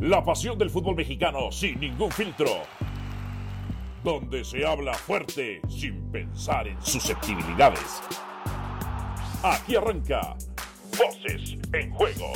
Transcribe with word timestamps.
La 0.00 0.24
pasión 0.24 0.56
del 0.56 0.70
fútbol 0.70 0.96
mexicano 0.96 1.52
sin 1.52 1.78
ningún 1.78 2.10
filtro. 2.10 2.62
Donde 4.02 4.42
se 4.44 4.64
habla 4.64 4.94
fuerte 4.94 5.60
sin 5.68 6.10
pensar 6.10 6.66
en 6.66 6.80
susceptibilidades. 6.80 8.00
Aquí 9.42 9.76
arranca 9.76 10.38
Voces 10.96 11.58
en 11.74 11.90
Juego. 11.90 12.32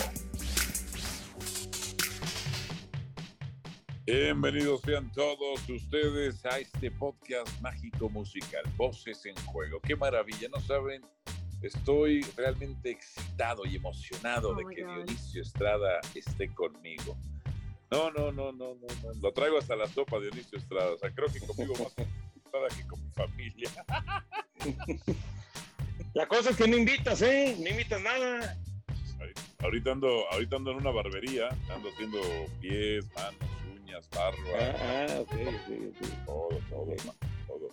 Bienvenidos 4.05 4.83
sean 4.83 5.11
todos 5.13 5.67
ustedes 5.67 6.45
a 6.45 6.59
este 6.59 6.91
podcast 6.91 7.49
mágico 7.63 8.11
musical, 8.11 8.65
Voces 8.77 9.25
en 9.25 9.37
Juego. 9.47 9.81
Qué 9.81 9.97
maravilla, 9.97 10.51
¿no 10.53 10.61
saben? 10.61 11.01
Estoy 11.63 12.21
realmente 12.37 12.91
excitado 12.91 13.65
y 13.65 13.77
emocionado 13.77 14.51
Oh 14.51 14.55
de 14.55 14.65
my 14.67 14.75
que 14.75 14.83
God. 14.83 14.97
Dionisio 14.97 15.41
Estrada 15.41 16.01
esté 16.15 16.53
conmigo. 16.53 17.17
No, 17.95 18.11
no, 18.11 18.33
no, 18.33 18.53
no, 18.53 18.75
no, 18.75 18.87
no. 19.03 19.15
Lo 19.23 19.33
traigo 19.33 19.59
hasta 19.59 19.77
la 19.77 19.87
sopa, 19.89 20.19
Dionisio 20.19 20.59
Estrada. 20.59 20.93
O 20.93 20.99
sea, 20.99 21.11
creo 21.15 21.29
que 21.33 21.41
conmigo 21.41 21.75
más 21.75 21.95
Estrada 22.37 22.69
que 22.77 22.87
con 22.87 23.03
mi 23.03 23.11
familia. 23.11 23.71
La 26.15 26.27
cosa 26.29 26.51
es 26.51 26.57
que 26.57 26.69
no 26.69 26.77
invitas, 26.77 27.23
¿eh? 27.23 27.57
No 27.59 27.69
invitas 27.69 28.01
nada. 28.01 28.57
Ahorita- 29.61 29.93
ando, 29.93 30.31
ahorita 30.31 30.57
ando 30.57 30.71
en 30.73 30.77
una 30.79 30.91
barbería, 30.91 31.49
ando 31.71 31.89
haciendo 31.89 32.21
pies, 32.61 33.05
manos, 33.15 33.41
uñas, 33.81 34.09
barba, 34.11 34.39
Ah, 34.61 35.07
ah, 35.09 35.21
ok, 35.21 35.33
ok. 35.33 36.25
todo, 36.27 36.49
todo, 36.71 36.95
todo. 37.47 37.69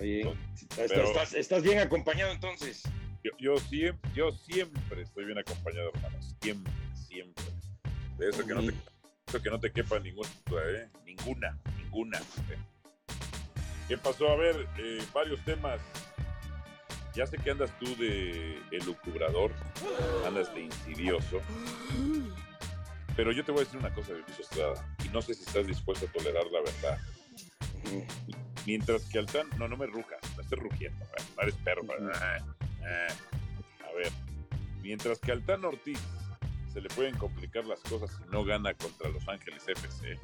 Bien. 0.00 0.28
Estás, 0.54 0.88
Pero- 0.90 1.04
estás- 1.04 1.34
estás 1.34 1.62
bien 1.62 1.78
acompañado 1.78 2.32
entonces. 2.32 2.82
Yo, 3.24 3.30
yo 3.38 3.56
siempre, 3.58 4.10
yo 4.14 4.32
siempre 4.32 5.02
estoy 5.02 5.24
bien 5.24 5.38
acompañado, 5.38 5.90
hermano. 5.94 6.18
Siempre, 6.42 6.72
siempre. 6.94 7.44
De 8.18 8.28
eso 8.28 8.46
que 8.46 8.54
no 8.54 8.62
te, 8.62 8.72
eso 9.26 9.42
que 9.42 9.50
no 9.50 9.58
te 9.58 9.72
quepa 9.72 9.98
ninguna, 9.98 10.28
¿eh? 10.68 10.88
Ninguna, 11.04 11.58
ninguna. 11.76 12.18
¿eh? 12.18 12.58
¿Qué 13.88 13.98
pasó? 13.98 14.30
A 14.30 14.36
ver, 14.36 14.68
eh, 14.78 15.04
varios 15.12 15.44
temas. 15.44 15.80
Ya 17.14 17.26
sé 17.26 17.36
que 17.38 17.50
andas 17.50 17.76
tú 17.78 17.96
de 17.96 18.60
elucubrador, 18.70 19.52
andas 20.26 20.54
de 20.54 20.62
insidioso. 20.62 21.40
Pero 23.16 23.32
yo 23.32 23.44
te 23.44 23.50
voy 23.52 23.62
a 23.62 23.64
decir 23.64 23.80
una 23.80 23.92
cosa, 23.94 24.12
Dionisio 24.12 24.44
Estrada, 24.44 24.96
y 25.02 25.08
no 25.08 25.22
sé 25.22 25.34
si 25.34 25.42
estás 25.42 25.66
dispuesto 25.66 26.06
a 26.06 26.12
tolerar 26.12 26.44
la 26.52 26.60
verdad. 26.60 26.98
Mientras 28.66 29.06
que 29.06 29.18
Altán, 29.18 29.48
no, 29.56 29.66
no 29.66 29.78
me 29.78 29.86
rujas, 29.86 30.20
no 30.36 30.42
estés 30.42 30.58
rugiendo, 30.58 31.06
no 31.36 31.42
eres 31.42 31.54
perro. 31.56 31.82
A 31.90 32.38
ver, 33.96 34.12
mientras 34.82 35.18
que 35.18 35.32
Altán 35.32 35.64
Ortiz 35.64 35.98
se 36.76 36.82
le 36.82 36.90
pueden 36.90 37.16
complicar 37.16 37.64
las 37.64 37.80
cosas 37.80 38.10
si 38.10 38.30
no 38.30 38.44
gana 38.44 38.74
contra 38.74 39.08
Los 39.08 39.26
Ángeles 39.26 39.66
FC, 39.66 40.18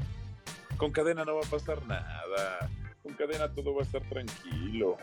con 0.77 0.92
cadena 0.92 1.25
no 1.25 1.36
va 1.36 1.41
a 1.47 1.50
pasar 1.50 1.83
nada. 1.86 2.69
Con 3.03 3.14
cadena 3.14 3.50
todo 3.55 3.75
va 3.75 3.81
a 3.81 3.84
estar 3.84 4.03
tranquilo, 4.03 4.98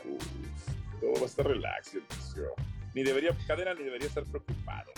todo 1.02 1.14
va 1.14 1.22
a 1.22 1.26
estar 1.26 1.48
relax. 1.48 1.98
Ni 2.94 3.02
debería, 3.02 3.36
cadena 3.48 3.74
ni 3.74 3.84
debería 3.84 4.08
estar 4.08 4.26
preocupado. 4.26 4.92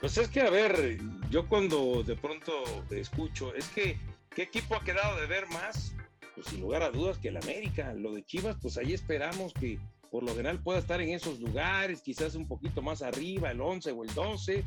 Pues 0.00 0.18
es 0.18 0.28
que, 0.28 0.40
a 0.40 0.50
ver, 0.50 0.98
yo 1.30 1.46
cuando 1.46 2.02
de 2.02 2.16
pronto 2.16 2.52
escucho, 2.90 3.54
es 3.54 3.68
que, 3.68 3.96
¿qué 4.34 4.42
equipo 4.42 4.74
ha 4.74 4.82
quedado 4.82 5.20
de 5.20 5.28
ver 5.28 5.46
más? 5.50 5.94
Pues 6.34 6.48
sin 6.48 6.62
lugar 6.62 6.82
a 6.82 6.90
dudas 6.90 7.16
que 7.18 7.28
el 7.28 7.36
América. 7.36 7.94
Lo 7.94 8.12
de 8.12 8.24
Chivas, 8.24 8.56
pues 8.60 8.76
ahí 8.76 8.92
esperamos 8.92 9.54
que 9.54 9.78
por 10.12 10.22
lo 10.22 10.28
general 10.32 10.62
pueda 10.62 10.78
estar 10.78 11.00
en 11.00 11.08
esos 11.08 11.40
lugares, 11.40 12.02
quizás 12.02 12.34
un 12.36 12.46
poquito 12.46 12.82
más 12.82 13.00
arriba, 13.02 13.50
el 13.50 13.60
11 13.60 13.90
o 13.92 14.04
el 14.04 14.14
12. 14.14 14.62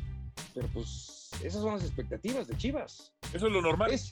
Pero 0.52 0.68
pues 0.74 1.30
esas 1.42 1.62
son 1.62 1.74
las 1.74 1.84
expectativas 1.84 2.46
de 2.48 2.56
Chivas. 2.58 3.12
Eso 3.32 3.46
es 3.46 3.52
lo 3.52 3.62
normal. 3.62 3.90
Es- 3.92 4.10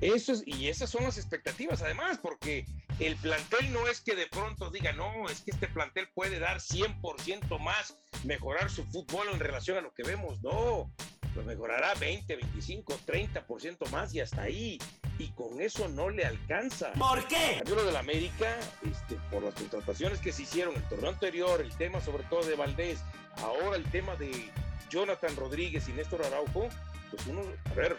Eso 0.00 0.32
es, 0.32 0.42
y 0.46 0.68
esas 0.68 0.90
son 0.90 1.04
las 1.04 1.16
expectativas, 1.16 1.80
además, 1.82 2.18
porque 2.22 2.66
el 2.98 3.16
plantel 3.16 3.72
no 3.72 3.88
es 3.88 4.00
que 4.02 4.14
de 4.14 4.26
pronto 4.26 4.70
diga, 4.70 4.92
no, 4.92 5.28
es 5.30 5.40
que 5.40 5.52
este 5.52 5.66
plantel 5.68 6.08
puede 6.14 6.38
dar 6.38 6.60
100% 6.60 7.58
más, 7.58 7.96
mejorar 8.24 8.70
su 8.70 8.84
fútbol 8.84 9.28
en 9.32 9.40
relación 9.40 9.78
a 9.78 9.80
lo 9.80 9.94
que 9.94 10.02
vemos, 10.02 10.42
no, 10.42 10.92
pues 11.34 11.46
mejorará 11.46 11.94
20, 11.94 12.36
25, 12.36 12.98
30% 13.06 13.90
más 13.90 14.14
y 14.14 14.20
hasta 14.20 14.42
ahí, 14.42 14.78
y 15.18 15.28
con 15.30 15.60
eso 15.60 15.88
no 15.88 16.08
le 16.10 16.24
alcanza. 16.24 16.92
¿Por 16.92 17.26
qué? 17.26 17.56
Cambio 17.58 17.76
lo 17.76 17.84
del 17.84 17.96
América, 17.96 18.56
este, 18.88 19.16
por 19.30 19.42
las 19.42 19.54
contrataciones 19.54 20.20
que 20.20 20.32
se 20.32 20.42
hicieron 20.42 20.74
el 20.76 20.82
torneo 20.84 21.10
anterior, 21.10 21.60
el 21.60 21.76
tema 21.76 22.00
sobre 22.00 22.22
todo 22.24 22.44
de 22.44 22.54
Valdés, 22.54 23.00
ahora 23.38 23.76
el 23.76 23.84
tema 23.84 24.14
de 24.16 24.50
Jonathan 24.90 25.34
Rodríguez 25.36 25.88
y 25.88 25.92
Néstor 25.92 26.24
Araujo, 26.24 26.68
pues 27.10 27.26
uno, 27.26 27.42
a 27.70 27.74
ver, 27.74 27.96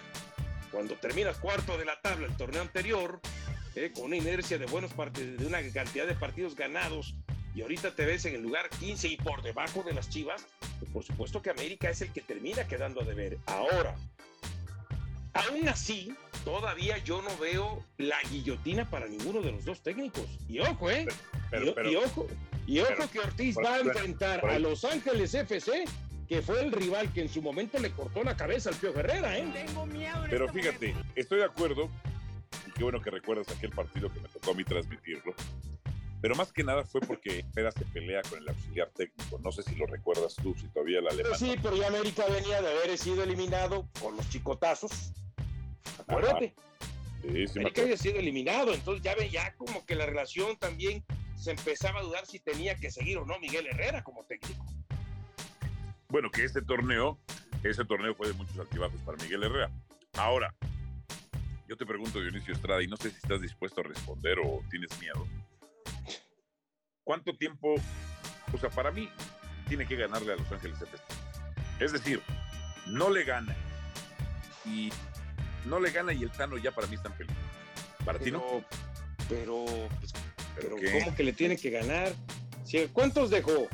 cuando 0.72 0.96
terminas 0.96 1.38
cuarto 1.38 1.78
de 1.78 1.86
la 1.86 2.00
tabla 2.02 2.28
el 2.28 2.38
torneo 2.38 2.62
anterior, 2.62 3.20
eh, 3.76 3.92
con 3.94 4.06
una 4.06 4.16
inercia 4.16 4.58
de 4.58 4.66
buenos 4.66 4.94
partidos, 4.94 5.38
de 5.38 5.46
una 5.46 5.62
cantidad 5.74 6.08
de 6.08 6.16
partidos 6.16 6.56
ganados, 6.56 7.16
y 7.56 7.62
ahorita 7.62 7.92
te 7.96 8.06
ves 8.06 8.26
en 8.26 8.36
el 8.36 8.42
lugar 8.44 8.70
15 8.70 9.08
y 9.08 9.18
por 9.18 9.42
debajo 9.42 9.82
de 9.84 9.94
las 9.94 10.10
Chivas, 10.10 10.46
pues 10.80 10.92
por 10.92 11.04
supuesto 11.04 11.42
que 11.42 11.50
América 11.50 11.90
es 11.90 12.02
el 12.02 12.12
que 12.12 12.22
termina 12.22 12.68
quedando 12.68 13.02
a 13.02 13.06
deber. 13.06 13.38
Ahora, 13.46 13.96
aún 15.34 15.68
así, 15.70 16.14
todavía 16.44 16.98
yo 17.00 17.22
no 17.22 17.36
veo 17.38 17.84
la 17.98 18.18
guillotina 18.30 18.90
para 18.90 19.08
ninguno 19.08 19.42
de 19.42 19.52
los 19.52 19.64
dos 19.66 19.82
técnicos. 19.82 20.28
Y 20.50 20.60
ojo, 20.60 20.90
¿eh? 20.92 21.08
Pero, 21.50 21.68
y, 21.68 21.72
pero, 21.72 21.92
y 21.92 21.96
ojo, 21.96 22.28
y 22.68 22.80
ojo 22.80 22.90
pero- 22.98 23.12
que 23.12 23.20
Ortiz 23.20 23.56
va 23.58 23.76
a 23.76 23.80
enfrentar 23.80 24.46
a 24.46 24.60
Los 24.60 24.84
Ángeles 24.84 25.34
FC, 25.34 25.86
que 26.28 26.42
fue 26.42 26.62
el 26.62 26.72
rival 26.72 27.14
que 27.14 27.22
en 27.22 27.30
su 27.30 27.42
momento 27.42 27.80
le 27.80 27.92
cortó 27.92 28.24
la 28.24 28.36
cabeza 28.36 28.70
al 28.70 28.76
Pío 28.76 28.98
Herrera, 28.98 29.38
¿eh? 29.38 29.48
Tengo 29.54 29.86
miedo. 29.86 30.24
Pero 30.30 30.48
este 30.48 30.60
fíjate, 30.60 30.88
momento. 30.90 31.12
estoy 31.16 31.38
de 31.40 31.46
acuerdo, 31.46 31.90
y 32.68 32.72
qué 32.72 32.84
bueno 32.84 33.02
que 33.02 33.12
recuerdas 33.12 33.48
aquel 33.50 33.70
partido 33.72 34.12
que 34.12 34.20
me 34.20 34.28
tocó 34.30 34.52
a 34.52 34.54
mí 34.56 34.64
transmitirlo, 34.64 35.34
pero 36.26 36.34
más 36.34 36.52
que 36.52 36.64
nada 36.64 36.84
fue 36.84 37.02
porque 37.02 37.46
Herrera 37.52 37.72
se 37.72 37.86
pelea 37.86 38.24
con 38.24 38.40
el 38.40 38.50
auxiliar 38.50 38.90
técnico, 38.96 39.40
no 39.44 39.52
sé 39.52 39.62
si 39.62 39.76
lo 39.76 39.86
recuerdas 39.86 40.34
tú, 40.34 40.56
si 40.56 40.68
todavía 40.70 41.00
la 41.00 41.12
alemán. 41.12 41.34
Pues 41.38 41.40
sí, 41.40 41.56
pero 41.62 41.76
ya 41.76 41.86
América 41.86 42.26
venía 42.28 42.64
de 42.64 42.72
haber 42.72 42.98
sido 42.98 43.22
eliminado 43.22 43.88
con 44.02 44.18
los 44.18 44.28
chicotazos. 44.32 45.14
Acuérdate, 46.00 46.56
Sí, 47.22 47.46
sí 47.46 47.60
América 47.60 47.84
había 47.84 47.98
sido 47.98 48.18
eliminado, 48.18 48.74
entonces 48.74 49.04
ya 49.04 49.14
ve 49.14 49.30
ya 49.30 49.54
como 49.54 49.86
que 49.86 49.94
la 49.94 50.08
relación 50.08 50.58
también 50.58 51.06
se 51.36 51.52
empezaba 51.52 52.00
a 52.00 52.02
dudar 52.02 52.26
si 52.26 52.40
tenía 52.40 52.76
que 52.76 52.90
seguir 52.90 53.20
o 53.20 53.26
no 53.28 53.38
Miguel 53.38 53.68
Herrera 53.68 54.04
como 54.04 54.26
técnico. 54.26 54.66
Bueno, 56.10 56.32
que 56.32 56.44
ese 56.44 56.64
torneo, 56.64 57.20
ese 57.62 57.86
torneo 57.86 58.16
fue 58.16 58.30
de 58.30 58.34
muchos 58.34 58.58
altibajos 58.58 59.00
para 59.02 59.24
Miguel 59.24 59.44
Herrera. 59.44 59.72
Ahora, 60.14 60.56
yo 61.68 61.78
te 61.78 61.86
pregunto, 61.86 62.20
Dionisio 62.20 62.56
Estrada, 62.56 62.82
y 62.82 62.88
no 62.88 62.98
sé 62.98 63.12
si 63.12 63.18
estás 63.18 63.44
dispuesto 63.44 63.82
a 63.82 63.84
responder 63.84 64.40
o 64.40 64.64
tienes 64.72 64.90
miedo. 65.00 65.28
¿Cuánto 67.06 67.38
tiempo, 67.38 67.76
o 68.52 68.58
sea, 68.58 68.70
para 68.72 68.92
mí, 68.92 69.08
tiene 69.70 69.88
que 69.88 69.96
ganarle 69.96 70.34
a 70.34 70.36
Los 70.36 70.52
Ángeles 70.52 70.82
FC? 70.82 71.04
Es 71.80 71.92
decir, 71.94 72.20
no 72.88 73.12
le 73.12 73.24
gana. 73.24 73.56
Y 74.66 74.92
no 75.66 75.80
le 75.80 75.92
gana 75.92 76.14
y 76.14 76.24
el 76.24 76.32
Tano 76.32 76.58
ya 76.58 76.72
para 76.72 76.88
mí 76.88 76.96
está 76.96 77.10
en 77.10 77.14
peligro. 77.14 77.36
Para 78.04 78.18
ti 78.18 78.32
no. 78.32 78.44
Pero, 79.30 79.66
pero, 79.66 79.66
pues, 80.00 80.14
¿Pero? 80.56 80.76
¿cómo 81.00 81.16
que 81.16 81.24
le 81.24 81.34
tiene 81.34 81.58
que 81.58 81.70
ganar? 81.70 82.12
Si- 82.64 82.88
¿Cuántos 82.88 83.30
dejó? 83.30 83.68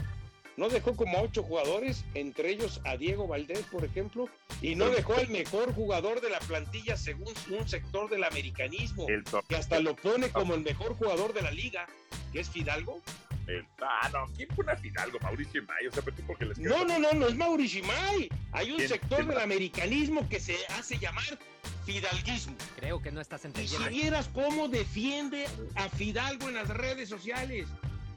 No 0.57 0.67
dejó 0.67 0.97
como 0.97 1.21
ocho 1.21 1.41
jugadores, 1.43 2.03
entre 2.13 2.49
ellos 2.49 2.81
a 2.83 2.97
Diego 2.97 3.27
Valdés, 3.27 3.61
por 3.71 3.85
ejemplo, 3.85 4.27
y 4.61 4.75
no 4.75 4.89
dejó 4.89 5.13
al 5.15 5.29
mejor 5.29 5.73
jugador 5.73 6.19
de 6.19 6.29
la 6.29 6.39
plantilla 6.39 6.97
según 6.97 7.33
un 7.49 7.67
sector 7.69 8.09
del 8.09 8.25
americanismo, 8.25 9.07
El, 9.07 9.23
que 9.47 9.55
hasta 9.55 9.79
lo 9.79 9.95
pone 9.95 10.29
como 10.31 10.53
el 10.53 10.61
mejor 10.61 10.97
jugador 10.97 11.33
de 11.33 11.41
la 11.41 11.51
liga, 11.51 11.87
que 12.31 12.39
es 12.39 12.49
Fidalgo. 12.49 13.01
el- 13.47 13.65
ah, 13.81 14.09
no, 14.13 14.25
¿quién 14.35 14.47
pone 14.49 14.71
a 14.71 14.77
Fidalgo? 14.77 15.19
Mauricio 15.21 15.63
Mayo, 15.63 15.89
o 15.89 15.93
sea, 15.93 16.03
pero 16.03 16.15
tú 16.15 16.23
porque 16.27 16.45
les 16.45 16.57
No, 16.59 16.85
no, 16.85 16.99
no, 16.99 17.11
no 17.13 17.27
es 17.27 17.35
Mauricio 17.35 17.79
Imay. 17.83 18.29
Hay 18.53 18.71
un 18.71 18.77
¿Quién- 18.77 18.89
sector 18.89 19.17
quién 19.17 19.27
del 19.29 19.39
americanismo 19.39 20.29
que 20.29 20.39
se 20.39 20.55
hace 20.78 20.97
llamar 20.97 21.37
Fidalguismo. 21.85 22.55
Creo 22.78 23.01
que 23.01 23.11
no 23.11 23.19
estás 23.19 23.43
Y 23.43 23.47
entendiendo. 23.47 23.87
si 23.87 23.93
vieras 23.93 24.29
cómo 24.33 24.67
defiende 24.67 25.47
a 25.75 25.89
Fidalgo 25.89 26.47
en 26.49 26.55
las 26.55 26.67
redes 26.69 27.09
sociales. 27.09 27.67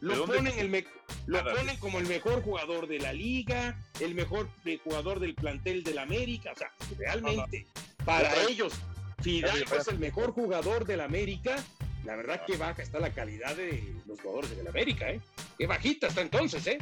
¿De 0.00 0.08
Lo 0.08 0.16
dónde? 0.18 0.36
ponen, 0.36 0.58
el 0.58 0.68
me- 0.68 0.84
lo 1.26 1.38
Nada. 1.42 1.54
ponen 1.56 1.76
como 1.78 1.98
el 1.98 2.06
mejor 2.06 2.42
jugador 2.42 2.86
de 2.86 2.98
la 2.98 3.12
liga, 3.14 3.78
el 4.00 4.14
mejor 4.14 4.50
eh, 4.66 4.78
jugador 4.84 5.18
del 5.18 5.34
plantel 5.34 5.82
del 5.82 5.98
América. 5.98 6.52
O 6.52 6.58
sea, 6.58 6.70
realmente, 6.98 7.66
para 8.04 8.28
Ya, 8.34 8.42
ya. 8.42 8.48
ellos, 8.50 8.74
Fidalgo 9.22 9.74
es 9.76 9.88
el 9.88 9.98
mejor 9.98 10.32
jugador 10.32 10.84
del 10.84 11.00
América. 11.00 11.56
La 12.04 12.16
verdad 12.16 12.44
que 12.46 12.56
baja 12.56 12.82
está 12.82 13.00
la 13.00 13.10
calidad 13.10 13.56
de 13.56 13.94
los 14.06 14.20
jugadores 14.20 14.56
del 14.56 14.68
América, 14.68 15.10
¿eh? 15.10 15.20
Qué 15.58 15.66
bajita 15.66 16.08
está 16.08 16.20
entonces, 16.20 16.66
¿eh? 16.66 16.78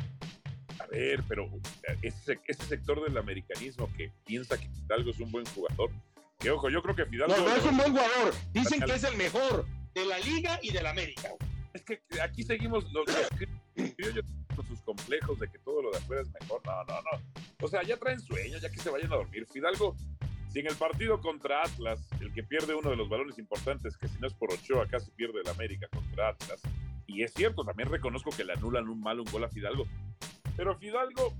A 0.81 0.87
ver, 0.87 1.23
pero 1.29 1.45
eh, 1.45 1.97
ese, 2.03 2.41
ese 2.47 2.65
sector 2.65 3.03
del 3.05 3.17
americanismo 3.17 3.89
que 3.97 4.11
piensa 4.25 4.59
que 4.59 4.69
Fidalgo 4.69 5.11
es 5.11 5.21
un 5.21 5.31
buen 5.31 5.45
jugador, 5.47 5.91
que 6.39 6.51
ojo, 6.51 6.69
yo 6.71 6.83
creo 6.83 6.97
que 6.97 7.07
Fidalgo... 7.07 7.37
No, 7.37 7.45
no 7.49 7.55
es 7.55 7.65
un 7.65 7.77
buen 7.77 7.93
jugador. 7.93 8.35
Dicen 8.53 8.81
que 8.81 8.95
es 8.95 9.05
el 9.05 9.17
mejor 9.17 9.65
de 9.95 10.07
la 10.07 10.19
liga 10.19 10.59
y 10.61 10.73
del 10.73 10.87
América. 10.87 11.29
Es 11.73 11.83
que 11.83 12.01
aquí 12.21 12.43
seguimos 12.43 12.85
los, 12.93 13.07
los 13.07 13.93
criollos 13.95 14.25
con 14.57 14.67
sus 14.67 14.81
complejos 14.83 15.39
de 15.39 15.49
que 15.49 15.59
todo 15.61 15.83
lo 15.83 15.91
de 15.93 15.99
afuera 15.99 16.23
es 16.23 16.29
mejor. 16.41 16.61
No, 16.67 16.85
no, 16.85 16.95
no. 16.95 17.23
O 17.61 17.69
sea, 17.69 17.83
ya 17.83 17.97
traen 17.97 18.21
sueño, 18.21 18.59
ya 18.59 18.71
que 18.71 18.79
se 18.79 18.91
vayan 18.91 19.13
a 19.13 19.17
dormir. 19.17 19.47
Fidalgo 19.47 19.97
Si 20.53 20.59
en 20.59 20.67
el 20.67 20.75
partido 20.75 21.21
contra 21.21 21.63
Atlas, 21.63 22.01
que 22.35 22.43
pierde 22.43 22.75
uno 22.75 22.91
de 22.91 22.97
los 22.97 23.09
balones 23.09 23.39
importantes, 23.39 23.97
que 23.97 24.09
si 24.09 24.19
no 24.19 24.27
es 24.27 24.35
por 24.35 24.53
Ochoa, 24.53 24.87
casi 24.89 25.11
pierde 25.11 25.41
el 25.41 25.49
América 25.49 25.87
contra 25.93 26.31
Atlas, 26.31 26.61
y 27.07 27.23
es 27.23 27.33
cierto, 27.35 27.65
también 27.65 27.91
reconozco 27.91 28.31
que 28.31 28.45
le 28.45 28.55
anulan 28.55 28.89
un 28.89 29.01
mal 29.01 29.21
un 29.21 29.31
gol 29.31 29.45
a 29.45 29.49
Fidalgo, 29.49 29.87
pero 30.57 30.77
Fidalgo, 30.79 31.35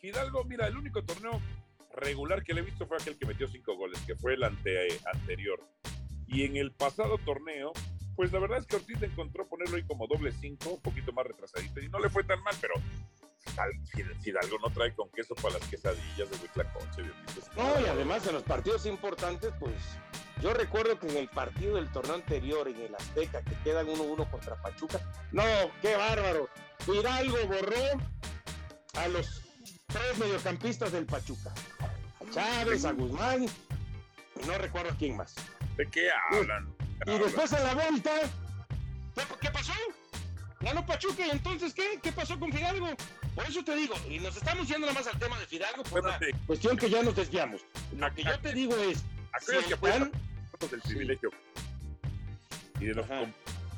Fidalgo, 0.00 0.44
mira, 0.44 0.66
el 0.66 0.76
único 0.76 1.02
torneo 1.04 1.40
regular 1.94 2.42
que 2.42 2.54
le 2.54 2.60
he 2.60 2.64
visto 2.64 2.86
fue 2.86 2.96
aquel 2.96 3.18
que 3.18 3.26
metió 3.26 3.48
cinco 3.48 3.76
goles, 3.76 4.00
que 4.06 4.14
fue 4.14 4.34
el 4.34 4.44
ante, 4.44 4.88
anterior. 5.12 5.60
Y 6.26 6.44
en 6.44 6.56
el 6.56 6.72
pasado 6.72 7.18
torneo, 7.18 7.72
pues 8.14 8.32
la 8.32 8.38
verdad 8.38 8.58
es 8.58 8.66
que 8.66 8.76
Ortiz 8.76 9.02
encontró 9.02 9.48
ponerlo 9.48 9.76
ahí 9.76 9.82
como 9.84 10.06
doble 10.06 10.32
cinco, 10.32 10.70
un 10.70 10.82
poquito 10.82 11.12
más 11.12 11.26
retrasadito, 11.26 11.80
y 11.80 11.88
no 11.88 11.98
le 11.98 12.10
fue 12.10 12.24
tan 12.24 12.42
mal, 12.42 12.54
pero 12.60 12.74
Fidalgo 14.20 14.58
no 14.58 14.70
trae 14.70 14.94
con 14.94 15.08
queso 15.10 15.34
para 15.34 15.58
las 15.58 15.68
quesadillas 15.68 16.30
de 16.30 16.36
Huitlacoche. 16.36 17.02
No, 17.56 17.80
y 17.80 17.86
además 17.86 18.26
en 18.26 18.34
los 18.34 18.42
partidos 18.42 18.86
importantes, 18.86 19.52
pues 19.58 19.74
yo 20.40 20.54
recuerdo 20.54 20.98
que 20.98 21.08
en 21.08 21.16
el 21.16 21.28
partido 21.28 21.76
del 21.76 21.90
torneo 21.90 22.14
anterior, 22.14 22.68
en 22.68 22.80
el 22.80 22.94
Azteca, 22.94 23.42
que 23.42 23.54
quedan 23.64 23.86
1-1 23.86 24.30
contra 24.30 24.54
Pachuca, 24.56 25.00
no, 25.32 25.42
qué 25.82 25.96
bárbaro. 25.96 26.48
Fidalgo 26.80 27.36
borró 27.46 28.00
a 28.94 29.08
los 29.08 29.42
tres 29.86 30.18
mediocampistas 30.18 30.92
del 30.92 31.06
Pachuca. 31.06 31.52
A 32.20 32.30
Chávez, 32.30 32.84
a 32.84 32.92
Guzmán, 32.92 33.44
y 33.44 34.46
no 34.46 34.58
recuerdo 34.58 34.92
a 34.92 34.96
quién 34.96 35.16
más. 35.16 35.34
¿De 35.76 35.86
qué 35.88 36.10
hablan? 36.30 36.72
Y 37.06 37.18
después 37.18 37.52
a 37.52 37.60
la 37.60 37.74
vuelta, 37.74 38.10
¿qué 39.40 39.50
pasó? 39.50 39.72
Ganó 40.60 40.84
Pachuca 40.84 41.26
y 41.26 41.30
entonces 41.30 41.72
¿qué? 41.72 41.98
¿Qué 42.02 42.12
pasó 42.12 42.38
con 42.38 42.52
Fidalgo? 42.52 42.88
Por 43.38 43.48
eso 43.48 43.62
te 43.62 43.76
digo, 43.76 43.94
y 44.10 44.18
nos 44.18 44.36
estamos 44.36 44.66
yendo 44.66 44.88
nada 44.88 44.98
más 44.98 45.06
al 45.06 45.16
tema 45.16 45.38
de 45.38 45.46
Fidalgo 45.46 45.84
por 45.84 46.02
cuestión 46.44 46.76
que 46.76 46.90
ya 46.90 47.04
nos 47.04 47.14
desviamos. 47.14 47.64
Lo 47.96 48.12
que 48.12 48.24
yo 48.24 48.36
te 48.40 48.52
digo 48.52 48.74
es, 48.78 49.04
si 49.40 49.52
que 49.52 49.74
están... 49.74 50.10
del 50.68 50.80
privilegio. 50.80 51.30
Y 52.80 52.86
de 52.86 52.94
los, 52.94 53.06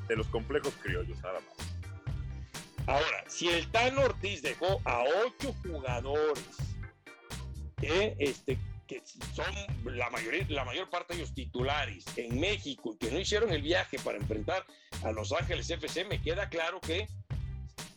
de 0.09 0.17
los 0.17 0.27
complejos 0.29 0.73
criollos, 0.83 1.19
nada 1.19 1.41
más. 1.41 2.87
Ahora, 2.87 3.25
si 3.29 3.51
el 3.51 3.71
Tan 3.71 3.99
Ortiz 3.99 4.41
dejó 4.41 4.81
a 4.87 5.05
ocho 5.27 5.55
jugadores 5.63 6.43
que, 7.77 8.17
este, 8.19 8.57
que 8.87 9.03
son 9.35 9.95
la, 9.95 10.09
mayoría, 10.09 10.47
la 10.49 10.65
mayor 10.65 10.89
parte 10.89 11.13
de 11.13 11.21
ellos 11.21 11.35
titulares 11.35 12.07
en 12.17 12.41
México 12.41 12.95
y 12.95 12.97
que 12.97 13.11
no 13.11 13.21
hicieron 13.21 13.53
el 13.53 13.61
viaje 13.61 13.99
para 13.99 14.17
enfrentar 14.17 14.65
a 15.05 15.13
Los 15.13 15.33
Ángeles 15.33 15.69
FC, 15.69 16.07
me 16.07 16.23
queda 16.23 16.49
claro 16.49 16.81
que 16.81 17.07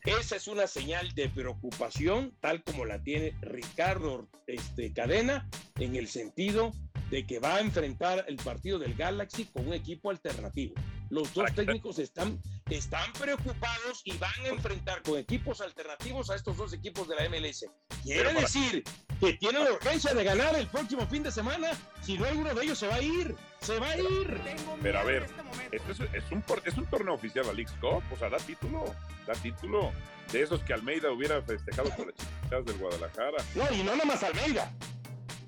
esa 0.06 0.36
es 0.36 0.48
una 0.48 0.68
señal 0.68 1.14
de 1.16 1.30
preocupación, 1.30 2.36
tal 2.42 2.62
como 2.64 2.86
la 2.86 3.02
tiene 3.02 3.38
Ricardo 3.42 4.28
este, 4.48 4.92
Cadena, 4.92 5.48
en 5.76 5.96
el 5.96 6.08
sentido 6.08 6.72
de 7.10 7.26
que 7.26 7.40
va 7.40 7.56
a 7.56 7.62
enfrentar 7.62 8.26
el 8.28 8.36
partido 8.38 8.80
del 8.80 8.96
Galaxy 8.96 9.46
con 9.46 9.68
un 9.68 9.74
equipo 9.74 10.10
alternativo. 10.10 10.74
Los 11.10 11.34
dos 11.34 11.54
técnicos 11.54 12.00
están, 12.00 12.42
están 12.78 13.12
preocupados 13.14 14.02
y 14.04 14.18
van 14.18 14.34
a 14.46 14.48
enfrentar 14.48 15.02
con 15.04 15.18
equipos 15.18 15.62
alternativos 15.62 16.30
a 16.30 16.36
estos 16.36 16.58
dos 16.58 16.74
equipos 16.74 17.08
de 17.08 17.16
la 17.16 17.30
MLS. 17.30 17.66
Quiere 18.04 18.34
decir 18.34 18.84
que 19.20 19.34
tienen 19.34 19.64
la 19.64 19.74
urgencia 19.74 20.14
de 20.14 20.24
ganar 20.24 20.56
el 20.56 20.68
próximo 20.68 21.06
fin 21.08 21.24
de 21.24 21.32
semana. 21.32 21.72
Si 22.02 22.18
no 22.18 22.26
hay 22.26 22.36
uno 22.36 22.54
de 22.54 22.64
ellos, 22.64 22.80
se 22.80 22.88
va 22.88 22.96
a 22.96 23.02
ir. 23.02 23.36
Se 23.62 23.80
va 23.80 23.92
a 23.92 23.98
ir. 23.98 24.42
Pero 24.82 25.00
a 25.00 25.04
ver, 25.04 25.28
esto 25.72 25.92
es, 25.92 26.00
es, 26.14 26.32
un, 26.32 26.44
es 26.66 26.78
un 26.78 26.86
torneo 26.88 27.14
oficial, 27.14 27.46
la 27.46 27.54
League 27.54 27.72
Cup. 27.80 28.04
O 28.12 28.18
sea, 28.18 28.30
da 28.30 28.38
título. 28.38 28.84
Da 29.28 29.34
título. 29.34 29.92
De 30.32 30.42
esos 30.42 30.62
que 30.64 30.74
Almeida 30.74 31.12
hubiera 31.12 31.42
festejado 31.44 31.90
con 31.92 32.08
las 32.08 32.16
chicas 32.16 32.66
del 32.66 32.78
Guadalajara. 32.78 33.44
No, 33.56 33.72
y 33.72 33.84
no 33.84 33.92
nada 33.92 34.06
más 34.06 34.24
Almeida. 34.24 34.72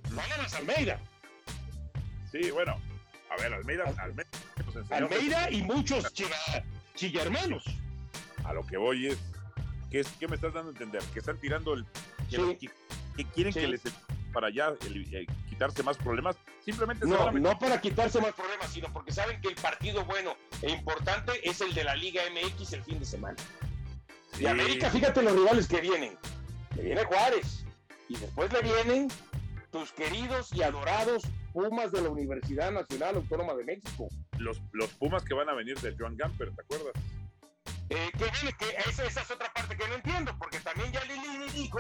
No 0.10 0.16
nada 0.18 0.38
más 0.38 0.54
Almeida. 0.54 1.00
Sí, 2.32 2.52
bueno. 2.52 2.80
A 3.32 3.42
ver, 3.42 3.54
Almeida. 3.54 3.84
Almeida, 3.98 4.30
Almeida 4.92 5.52
y 5.52 5.64
muchos 5.64 6.14
chillermanos. 6.96 7.64
A 8.44 8.54
lo 8.54 8.66
que 8.66 8.78
voy 8.78 9.08
es. 9.08 9.18
¿qué, 9.92 10.00
es, 10.02 10.08
¿Qué 10.20 10.28
me 10.28 10.36
estás 10.36 10.54
dando 10.54 10.70
a 10.70 10.74
entender? 10.74 11.02
Que 11.14 11.20
están 11.20 11.40
tirando 11.40 11.74
el. 11.74 11.86
Que, 12.30 13.26
quieren 13.34 13.54
que 13.54 13.68
les 13.68 13.82
para 14.36 14.50
ya 14.50 14.74
eh, 14.82 15.26
quitarse 15.48 15.82
más 15.82 15.96
problemas, 15.96 16.36
simplemente 16.66 17.06
no, 17.08 17.32
no 17.32 17.58
para 17.58 17.80
quitarse 17.80 18.20
más 18.20 18.34
problemas, 18.34 18.70
sino 18.70 18.92
porque 18.92 19.14
saben 19.14 19.40
que 19.40 19.48
el 19.48 19.56
partido 19.56 20.04
bueno 20.04 20.36
e 20.62 20.72
importante 20.72 21.32
es 21.50 21.62
el 21.62 21.74
de 21.74 21.86
la 21.86 21.96
Liga 21.96 22.22
MX 22.30 22.74
el 22.74 22.84
fin 22.84 23.00
de 23.00 23.06
semana. 23.06 23.38
Y 24.38 24.46
América, 24.46 24.90
fíjate 24.90 25.22
los 25.22 25.32
rivales 25.32 25.70
que 25.70 25.80
vienen. 25.80 26.18
Le 26.76 26.84
viene 26.84 27.06
Juárez. 27.06 27.66
Y 28.10 28.18
después 28.18 28.52
le 28.52 28.62
vienen 28.62 29.08
tus 29.72 29.94
queridos 29.94 30.54
y 30.54 30.64
adorados 30.64 31.24
Pumas 31.56 31.90
de 31.90 32.02
la 32.02 32.10
Universidad 32.10 32.70
Nacional 32.70 33.16
Autónoma 33.16 33.54
de 33.54 33.64
México. 33.64 34.10
Los, 34.40 34.62
los 34.74 34.90
Pumas 34.96 35.24
que 35.24 35.34
van 35.34 35.48
a 35.48 35.54
venir 35.54 35.80
de 35.80 35.96
Joan 35.98 36.18
Gamper, 36.18 36.54
¿te 36.54 36.62
acuerdas? 36.62 36.94
Eh, 37.90 38.12
que 38.12 38.26
viene, 38.26 38.58
que 38.60 38.90
esa, 38.90 39.06
esa, 39.06 39.22
es 39.22 39.32
otra 39.32 39.54
parte 39.54 39.78
que 39.78 39.88
no 39.88 39.96
entiendo, 39.96 40.38
porque 40.38 40.60
también 40.60 40.92
ya 40.92 41.02
Lili 41.06 41.50
dijo 41.54 41.80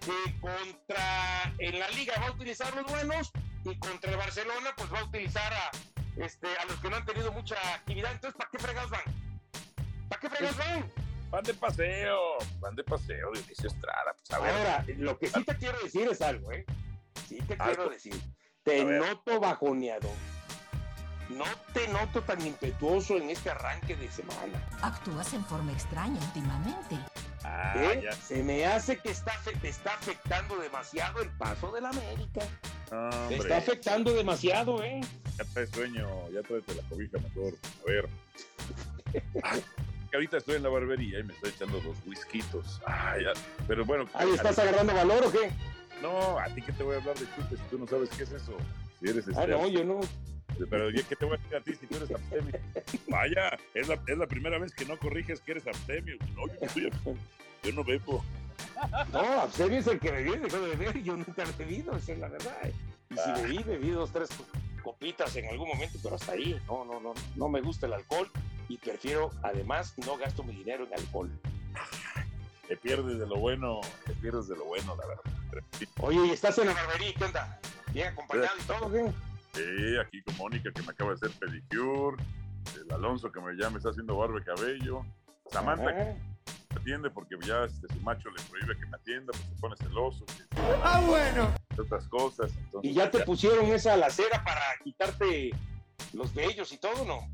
que 0.00 0.40
contra 0.40 1.54
en 1.58 1.78
la 1.78 1.88
liga 1.90 2.14
va 2.20 2.26
a 2.26 2.32
utilizar 2.32 2.74
los 2.74 2.90
buenos 2.90 3.30
y 3.64 3.78
contra 3.78 4.10
el 4.10 4.16
Barcelona 4.16 4.74
pues 4.76 4.92
va 4.92 4.98
a 4.98 5.04
utilizar 5.04 5.52
a, 5.52 5.70
este, 6.16 6.48
a 6.58 6.64
los 6.64 6.80
que 6.80 6.90
no 6.90 6.96
han 6.96 7.04
tenido 7.04 7.30
mucha 7.30 7.54
actividad. 7.72 8.10
Entonces, 8.10 8.36
¿para 8.36 8.50
qué 8.50 8.58
fregados 8.58 8.90
van? 8.90 9.02
¿Para 10.08 10.20
qué 10.20 10.28
fregados 10.28 10.56
pues, 10.56 10.68
van? 10.68 10.92
Van 11.30 11.44
de 11.44 11.54
paseo, 11.54 12.18
van 12.58 12.74
de 12.74 12.82
paseo, 12.82 13.30
Dionisio 13.32 13.68
Estrada. 13.68 14.12
Pues, 14.12 14.32
Ahora, 14.32 14.84
lo 14.96 15.16
que 15.16 15.28
sí 15.28 15.44
te 15.44 15.56
quiero 15.56 15.78
decir 15.80 16.08
es 16.08 16.20
algo, 16.20 16.50
¿eh? 16.50 16.66
Sí 17.28 17.38
te 17.46 17.56
quiero 17.56 17.88
decir. 17.88 18.20
Te 18.64 18.82
noto 18.82 19.40
bajoneado. 19.40 20.08
No 21.28 21.44
te 21.72 21.86
noto 21.88 22.22
tan 22.22 22.44
impetuoso 22.46 23.16
en 23.16 23.30
este 23.30 23.50
arranque 23.50 23.94
de 23.94 24.10
semana. 24.10 24.62
Actúas 24.82 25.34
en 25.34 25.44
forma 25.44 25.72
extraña 25.72 26.18
últimamente. 26.20 26.98
Ah, 27.44 27.74
¿Eh? 27.76 28.08
Se 28.26 28.42
me 28.42 28.64
hace 28.64 28.98
que 28.98 29.10
está, 29.10 29.32
te 29.60 29.68
está 29.68 29.94
afectando 29.94 30.56
demasiado 30.56 31.20
el 31.20 31.30
paso 31.30 31.72
de 31.72 31.82
la 31.82 31.90
América. 31.90 32.40
te 33.28 33.36
está 33.36 33.58
afectando 33.58 34.12
demasiado, 34.12 34.82
¿eh? 34.82 35.00
Ya 35.36 35.44
traes 35.44 35.70
sueño, 35.70 36.08
ya 36.30 36.42
traes 36.42 36.64
la 36.74 36.82
cobija 36.88 37.18
mejor. 37.18 37.54
A 37.82 37.86
ver. 37.86 38.08
ahorita 40.14 40.38
estoy 40.38 40.56
en 40.56 40.62
la 40.62 40.68
barbería 40.68 41.18
y 41.18 41.24
me 41.24 41.34
estoy 41.34 41.50
echando 41.50 41.80
dos 41.80 41.96
whiskitos. 42.06 42.80
Ah, 42.86 43.16
ya. 43.22 43.32
Pero 43.66 43.84
bueno. 43.84 44.08
¿Ahí 44.14 44.30
estás 44.30 44.58
agarrando 44.58 44.94
valor 44.94 45.24
o 45.24 45.32
qué? 45.32 45.50
No, 46.04 46.38
a 46.38 46.44
ti 46.50 46.60
que 46.60 46.70
te 46.70 46.82
voy 46.82 46.96
a 46.96 46.98
hablar 46.98 47.18
de 47.18 47.24
chupes 47.34 47.58
si 47.58 47.64
tú 47.70 47.78
no 47.78 47.86
sabes 47.86 48.10
qué 48.10 48.24
es 48.24 48.32
eso. 48.32 48.52
Si 49.00 49.08
eres 49.08 49.24
Ah, 49.34 49.46
no, 49.46 49.66
yo 49.66 49.82
no. 49.82 50.00
Pero 50.68 50.90
¿qué 50.90 51.16
te 51.16 51.24
voy 51.24 51.34
a 51.34 51.38
decir 51.38 51.56
a 51.56 51.60
ti 51.62 51.74
si 51.74 51.86
tú 51.86 51.96
eres 51.96 52.10
abstemio? 52.10 52.52
Vaya, 53.08 53.58
es 53.72 53.88
la, 53.88 53.98
es 54.06 54.18
la 54.18 54.26
primera 54.26 54.58
vez 54.58 54.74
que 54.74 54.84
no 54.84 54.98
corriges 54.98 55.40
que 55.40 55.52
eres 55.52 55.66
abstemio. 55.66 56.16
No, 56.36 56.46
yo, 56.76 56.90
yo 57.62 57.72
no 57.72 57.82
bebo. 57.82 58.22
No, 59.14 59.40
abstemio 59.40 59.78
es 59.78 59.86
el 59.86 59.98
que 59.98 60.10
bebí, 60.10 60.36
dejó 60.36 60.58
de 60.58 60.76
beber. 60.76 61.02
Yo 61.02 61.16
nunca 61.16 61.42
he 61.42 61.64
bebido, 61.64 61.96
esa 61.96 62.12
es 62.12 62.18
la 62.18 62.28
verdad. 62.28 62.70
Y 63.08 63.14
si 63.14 63.20
ah. 63.24 63.38
bebí, 63.40 63.62
bebí 63.62 63.88
dos, 63.88 64.12
tres 64.12 64.28
copitas 64.82 65.34
en 65.36 65.48
algún 65.48 65.68
momento, 65.68 65.98
pero 66.02 66.16
hasta 66.16 66.32
ahí. 66.32 66.60
No, 66.66 66.84
no, 66.84 67.00
no. 67.00 67.14
No 67.34 67.48
me 67.48 67.62
gusta 67.62 67.86
el 67.86 67.94
alcohol 67.94 68.28
y 68.68 68.76
prefiero, 68.76 69.30
además, 69.42 69.94
no 70.04 70.18
gasto 70.18 70.42
mi 70.44 70.54
dinero 70.54 70.86
en 70.86 70.92
alcohol. 70.92 71.30
Te 72.68 72.76
pierdes 72.76 73.18
de 73.18 73.26
lo 73.26 73.36
bueno, 73.36 73.80
te 74.06 74.12
pierdes 74.14 74.48
de 74.48 74.56
lo 74.56 74.64
bueno, 74.64 74.96
la 74.96 75.06
verdad. 75.06 75.22
Oye, 76.00 76.26
¿y 76.26 76.30
estás 76.30 76.58
en 76.58 76.66
la 76.68 76.74
barbería? 76.74 77.12
¿Qué 77.16 77.24
onda? 77.24 77.60
¿Bien 77.92 78.08
acompañado 78.08 78.56
y 78.58 78.62
todo, 78.62 78.88
bien? 78.88 79.14
Sí, 79.52 79.98
aquí 80.00 80.22
con 80.22 80.36
Mónica 80.36 80.72
que 80.72 80.82
me 80.82 80.90
acaba 80.90 81.10
de 81.10 81.16
hacer 81.16 81.30
pedicure, 81.38 82.22
el 82.74 82.92
Alonso 82.92 83.30
que 83.30 83.40
me, 83.40 83.56
ya 83.56 83.70
me 83.70 83.76
está 83.78 83.90
haciendo 83.90 84.16
barba 84.16 84.40
y 84.40 84.44
cabello, 84.44 85.04
Samantha 85.50 85.94
que 85.94 86.04
me 86.74 86.80
atiende 86.80 87.10
porque 87.10 87.36
ya 87.46 87.64
este, 87.64 87.86
su 87.92 88.00
macho 88.00 88.30
le 88.30 88.42
prohíbe 88.42 88.76
que 88.78 88.86
me 88.86 88.96
atienda, 88.96 89.32
pues 89.32 89.44
se 89.44 89.60
pone 89.60 89.76
celoso. 89.76 90.24
ah, 90.82 91.02
bueno. 91.06 91.54
Otras 91.78 92.08
cosas. 92.08 92.50
¿Y 92.82 92.94
ya 92.94 93.10
te 93.10 93.20
pusieron 93.20 93.66
esa 93.66 93.96
lacera 93.96 94.42
para 94.42 94.60
quitarte 94.82 95.50
los 96.12 96.34
vellos 96.34 96.72
y 96.72 96.78
todo, 96.78 97.04
no? 97.04 97.28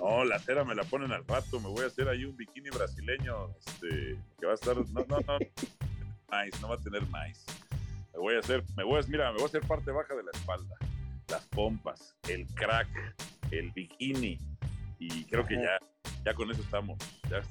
No, 0.00 0.24
la 0.24 0.38
cera 0.38 0.64
me 0.64 0.74
la 0.74 0.84
ponen 0.84 1.12
al 1.12 1.26
rato, 1.26 1.60
me 1.60 1.68
voy 1.68 1.84
a 1.84 1.88
hacer 1.88 2.08
ahí 2.08 2.24
un 2.24 2.36
bikini 2.36 2.70
brasileño, 2.70 3.50
este, 3.58 4.16
que 4.38 4.46
va 4.46 4.52
a 4.52 4.54
estar, 4.54 4.76
no, 4.76 4.84
no, 4.84 5.20
no, 5.20 5.38
no 6.60 6.68
va 6.68 6.74
a 6.74 6.78
tener 6.78 7.06
más. 7.08 7.44
Me 8.14 8.18
voy 8.18 8.34
a 8.36 8.38
hacer, 8.38 8.64
me 8.76 8.84
voy 8.84 8.98
a, 8.98 9.06
mira, 9.06 9.30
me 9.30 9.34
voy 9.34 9.44
a 9.44 9.46
hacer 9.46 9.60
parte 9.66 9.90
baja 9.90 10.14
de 10.14 10.22
la 10.22 10.30
espalda 10.32 10.76
las 11.30 11.46
pompas, 11.46 12.14
el 12.28 12.46
crack, 12.54 12.88
el 13.50 13.70
bikini. 13.70 14.38
Y 14.98 15.24
creo 15.24 15.46
que 15.46 15.54
ya, 15.54 15.78
ya 16.24 16.34
con 16.34 16.50
eso 16.50 16.60
estamos. 16.60 16.98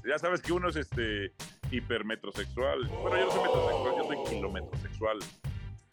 Ya, 0.06 0.20
sabes 0.20 0.41
que 0.41 0.53
uno 0.53 0.70
es 0.70 0.75
este 0.75 1.34
hipermetrosexual. 1.72 2.88
Bueno, 2.88 3.18
yo 3.18 3.25
no 3.25 3.32
soy 3.32 3.41
metrosexual, 3.44 3.96
yo 3.98 4.03
soy 4.03 4.36
kilometrosexual. 4.36 5.20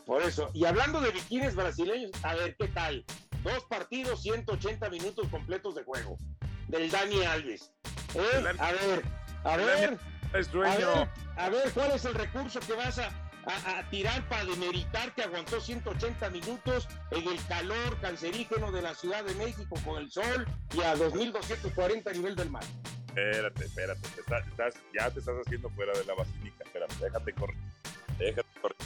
Por 0.05 0.23
eso. 0.23 0.51
Y 0.53 0.65
hablando 0.65 1.01
de 1.01 1.11
bikinis 1.13 1.55
brasileños, 1.55 2.13
a 2.23 2.35
ver, 2.35 2.57
¿qué 2.57 2.69
tal? 2.69 3.05
Dos 3.43 3.65
partidos, 3.65 4.23
180 4.23 4.91
minutos 4.91 5.29
completos 5.29 5.75
de 5.75 5.85
juego. 5.85 6.19
Del 6.69 6.91
Dani 6.91 7.25
Alves. 7.25 7.71
¿Eh? 8.15 8.21
A 8.37 8.41
ver, 8.41 8.61
a 8.61 8.73
ver. 8.73 9.03
A 9.45 9.57
ver, 9.57 9.99
a 11.37 11.49
ver, 11.49 11.71
¿cuál 11.73 11.93
es 11.93 12.05
el 12.05 12.15
recurso 12.15 12.61
que 12.61 12.73
vas 12.73 12.99
a, 12.99 13.09
a, 13.47 13.89
tirar 13.91 14.29
para 14.29 14.45
demeritar 14.45 15.15
que 15.15 15.23
aguantó 15.23 15.61
180 15.61 16.31
minutos 16.31 16.89
en 17.13 17.29
el 17.29 17.47
calor 17.47 17.99
cancerígeno 18.01 18.73
de 18.73 18.83
la 18.83 18.95
Ciudad 18.95 19.25
de 19.25 19.35
México 19.37 19.77
con 19.85 19.99
el 19.99 20.11
sol 20.11 20.47
y 20.75 20.81
a 20.81 20.97
2240 20.97 22.11
a 22.11 22.13
nivel 22.13 22.35
del 22.35 22.51
mar. 22.51 22.65
Espérate, 23.09 23.65
espérate, 23.65 24.09
ya 24.93 25.11
te 25.11 25.21
estás 25.21 25.37
haciendo 25.47 25.71
fuera 25.71 25.93
de 25.97 26.05
la 26.05 26.15
basílica, 26.15 26.65
espérate, 26.65 26.95
déjate 27.01 27.33
correr, 27.33 27.57
déjate 28.19 28.61
correr. 28.61 28.77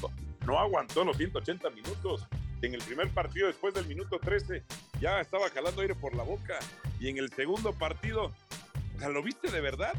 No 0.47 0.59
aguantó 0.59 1.05
los 1.05 1.17
180 1.17 1.71
minutos. 1.71 2.27
En 2.63 2.75
el 2.75 2.83
primer 2.83 3.09
partido, 3.11 3.47
después 3.47 3.73
del 3.73 3.87
minuto 3.87 4.19
13, 4.19 4.63
ya 5.01 5.21
estaba 5.21 5.49
jalando 5.49 5.81
aire 5.81 5.95
por 5.95 6.15
la 6.15 6.23
boca. 6.23 6.59
Y 6.99 7.09
en 7.09 7.17
el 7.19 7.33
segundo 7.33 7.73
partido, 7.73 8.33
¿lo 8.99 9.23
viste 9.23 9.51
de 9.51 9.61
verdad? 9.61 9.95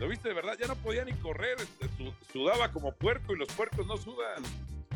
¿Lo 0.00 0.08
viste 0.08 0.28
de 0.28 0.34
verdad? 0.34 0.56
Ya 0.58 0.66
no 0.66 0.74
podía 0.76 1.04
ni 1.04 1.12
correr, 1.14 1.56
este, 1.60 1.88
sudaba 2.32 2.72
como 2.72 2.92
puerco 2.92 3.34
y 3.34 3.38
los 3.38 3.48
puercos 3.48 3.86
no 3.86 3.96
sudan. 3.96 4.42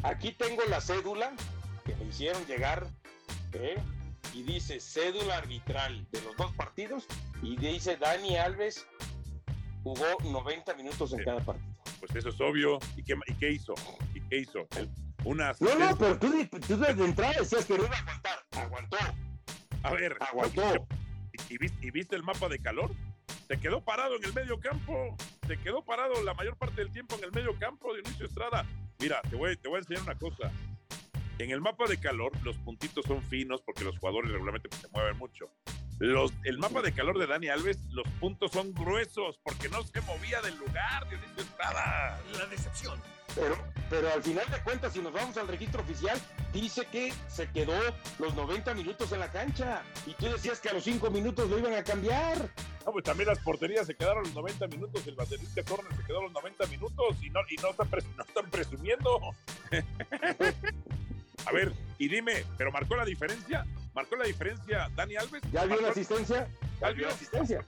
Aquí 0.03 0.33
tengo 0.33 0.63
la 0.69 0.81
cédula 0.81 1.33
que 1.85 1.95
me 1.95 2.07
hicieron 2.07 2.45
llegar 2.47 2.87
¿eh? 3.53 3.77
y 4.35 4.43
dice 4.43 4.81
cédula 4.81 5.37
arbitral 5.39 6.07
de 6.11 6.21
los 6.23 6.37
dos 6.37 6.53
partidos 6.55 7.07
y 7.43 7.57
dice 7.57 7.97
Dani 7.97 8.37
Alves 8.37 8.87
jugó 9.83 10.05
90 10.25 10.75
minutos 10.75 11.13
en 11.13 11.25
cada 11.25 11.41
partido. 11.41 11.71
Pues 12.01 12.15
eso 12.17 12.31
es 12.31 12.41
obvio. 12.41 12.79
¿Y 12.97 13.03
qué, 13.03 13.15
y 13.27 13.35
qué 13.35 13.53
hizo? 13.53 13.75
¿Y 14.15 14.21
qué 14.23 14.39
hizo? 14.39 14.67
Una 15.25 15.55
no, 15.61 15.79
no, 15.79 15.99
pero 15.99 16.19
tú, 16.19 16.33
tú 16.67 16.79
desde 16.79 17.05
entrada 17.05 17.35
decías 17.39 17.67
que 17.67 17.77
no 17.77 17.85
iba 17.85 17.95
a 17.95 18.01
aguantar. 18.01 18.45
Aguantó. 18.53 18.97
A 19.83 19.93
ver, 19.93 20.17
aguantó. 20.21 20.87
¿Y, 21.49 21.91
viste 21.91 22.17
el 22.17 22.23
mapa 22.23 22.49
de 22.49 22.59
calor? 22.59 22.91
Se 23.49 23.59
quedó 23.59 23.83
parado 23.83 24.17
en 24.17 24.25
el 24.25 24.33
medio 24.33 24.59
campo. 24.61 25.17
Se 25.47 25.57
quedó 25.59 25.85
parado 25.85 26.23
la 26.23 26.35
mayor 26.35 26.57
parte 26.57 26.81
del 26.81 26.93
tiempo 26.93 27.17
en 27.17 27.25
el 27.25 27.33
medio 27.33 27.59
campo 27.59 27.93
de 27.93 28.01
Inicio 28.01 28.27
Estrada. 28.27 28.65
Mira, 28.99 29.21
te 29.29 29.37
voy, 29.37 29.57
te 29.57 29.69
voy 29.69 29.77
a 29.77 29.81
enseñar 29.81 30.03
una 30.03 30.15
cosa. 30.15 30.51
En 31.39 31.51
el 31.51 31.61
mapa 31.61 31.87
de 31.87 31.99
calor, 31.99 32.33
los 32.45 32.57
puntitos 32.59 33.05
son 33.07 33.23
finos 33.23 33.63
porque 33.63 33.85
los 33.85 33.99
jugadores 33.99 34.31
regularmente 34.31 34.69
pues, 34.69 34.83
se 34.83 34.89
mueven 34.89 35.17
mucho. 35.17 35.51
Los, 35.99 36.33
el 36.45 36.59
mapa 36.59 36.83
de 36.83 36.93
calor 36.93 37.19
de 37.19 37.27
Dani 37.27 37.49
Alves, 37.49 37.79
los 37.91 38.07
puntos 38.21 38.53
son 38.53 38.73
gruesos 38.73 39.39
porque 39.43 39.69
no 39.69 39.83
se 39.83 40.01
movía 40.03 40.41
del 40.43 40.57
lugar, 40.57 41.09
Dionisio 41.09 41.43
Estrada. 41.43 42.21
La 42.39 42.47
decepción. 42.47 43.01
Pero, 43.35 43.57
pero 43.89 44.13
al 44.13 44.23
final 44.23 44.45
de 44.51 44.61
cuentas, 44.63 44.93
si 44.93 45.01
nos 45.01 45.13
vamos 45.13 45.37
al 45.37 45.49
registro 45.49 45.83
oficial, 45.83 46.21
dice 46.53 46.87
que 46.87 47.13
se 47.29 47.49
quedó 47.51 47.79
los 48.19 48.35
90 48.35 48.75
minutos 48.75 49.13
en 49.13 49.21
la 49.21 49.31
cancha. 49.31 49.83
Y 50.07 50.15
tú 50.15 50.27
decías 50.27 50.61
que 50.61 50.69
a 50.69 50.73
los 50.73 50.85
5 50.85 51.11
minutos 51.11 51.49
lo 51.49 51.59
iban 51.59 51.75
a 51.75 51.85
cambiar. 51.85 52.51
No, 52.85 52.93
pues 52.93 53.05
también 53.05 53.29
las 53.29 53.39
porterías 53.41 53.87
se 53.87 53.95
quedaron 53.95 54.25
los 54.25 54.35
90 54.35 54.67
minutos, 54.69 55.07
el 55.07 55.15
banderista 55.15 55.63
corner 55.65 55.95
se 55.97 56.05
quedó 56.05 56.23
los 56.23 56.33
90 56.33 56.67
minutos 56.67 57.17
y 57.23 57.31
no, 57.31 57.41
y 57.51 57.57
no, 57.57 57.71
están, 57.71 57.89
no 58.17 58.25
están 58.25 58.51
presumiendo. 58.51 59.21
a 61.47 61.53
ver, 61.53 61.73
y 61.99 62.09
dime, 62.09 62.45
¿pero 62.57 62.73
marcó 62.73 62.97
la 62.97 63.05
diferencia? 63.05 63.67
¿Marcó 63.95 64.17
la 64.17 64.25
diferencia 64.25 64.89
Dani 64.95 65.17
Alves? 65.17 65.43
¿Ya 65.53 65.65
vio 65.67 65.81
la 65.81 65.91
asistencia? 65.91 66.49
¿Ya 66.81 66.91
vio 66.91 67.07
la 67.07 67.13
asistencia? 67.13 67.65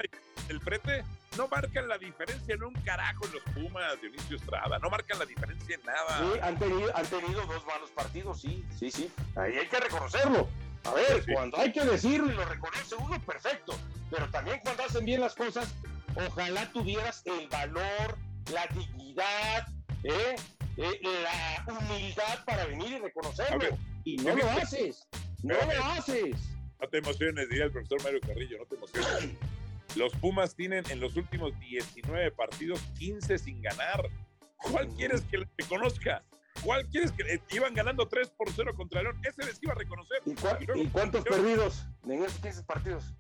El 0.49 0.61
prete 0.61 1.05
no 1.37 1.49
marcan 1.49 1.89
la 1.89 1.99
diferencia 1.99 2.55
en 2.55 2.63
un 2.63 2.75
carajo 2.83 3.25
los 3.33 3.43
Pumas, 3.55 4.01
Dionisio 4.01 4.37
Estrada. 4.37 4.79
No 4.79 4.91
marcan 4.91 5.19
la 5.19 5.25
diferencia 5.25 5.77
en 5.77 5.83
nada. 5.83 6.19
Sí, 6.19 6.41
han 6.43 6.59
tenido, 6.59 6.97
han 6.97 7.07
tenido 7.07 7.47
dos 7.47 7.67
malos 7.67 7.91
partidos, 7.91 8.41
sí, 8.41 8.65
sí, 8.79 8.91
sí. 8.91 9.11
Ahí 9.37 9.57
hay 9.57 9.67
que 9.67 9.81
reconocerlo. 9.81 10.49
A 10.85 10.95
ver, 10.95 11.25
cuando 11.33 11.59
hay 11.59 11.73
que 11.73 11.85
decirlo 11.85 12.33
y 12.33 12.35
lo 12.35 12.45
reconoce 12.45 12.95
uno, 12.97 13.21
perfecto. 13.25 13.75
Pero 14.11 14.29
también 14.31 14.61
cuando 14.63 14.85
hacen 14.85 15.05
bien 15.05 15.21
las 15.21 15.35
cosas, 15.35 15.73
ojalá 16.17 16.71
tuvieras 16.73 17.23
el 17.25 17.49
valor, 17.49 18.19
la 18.53 18.67
dignidad, 18.75 19.69
¿eh? 20.03 20.37
Eh, 20.77 21.01
la 21.23 21.65
humildad 21.73 22.45
para 22.45 22.65
venir 22.67 22.93
y 22.93 22.99
reconocerlo. 22.99 23.79
y 24.05 24.17
no 24.17 24.35
lo 24.35 24.51
haces. 24.51 25.07
No 25.43 25.55
lo 25.55 25.85
haces. 25.85 26.37
No 26.81 26.89
te 26.89 26.99
emociones, 26.99 27.49
diría 27.49 27.67
el 27.67 27.73
profesor 27.73 28.03
Mario 28.03 28.21
Carrillo, 28.21 28.59
no 28.59 28.65
te 28.67 28.75
emociones. 28.75 29.37
Los 29.97 30.13
Pumas 30.15 30.55
tienen 30.55 30.85
en 30.91 31.01
los 31.01 31.17
últimos 31.17 31.59
19 31.61 32.31
partidos 32.33 32.81
15 32.99 33.39
sin 33.39 33.61
ganar. 33.61 34.09
¿Cuál 34.57 34.89
quieres 34.89 35.23
que 35.23 35.39
le 35.39 35.47
conozca? 35.69 36.25
¿Cuál 36.63 36.87
quieres 36.89 37.13
que 37.13 37.41
iban 37.51 37.75
ganando 37.75 38.07
3 38.07 38.31
por 38.31 38.51
0 38.51 38.73
contra 38.77 39.03
León? 39.03 39.21
Ese 39.25 39.45
les 39.45 39.63
iba 39.63 39.73
a 39.73 39.77
reconocer. 39.77 40.23
¿Y, 40.25 40.87
cuántos 40.87 41.25
perdidos 41.25 41.87
en 42.05 42.23
esos 42.23 42.39
15 42.39 42.63
partidos? 42.65 43.15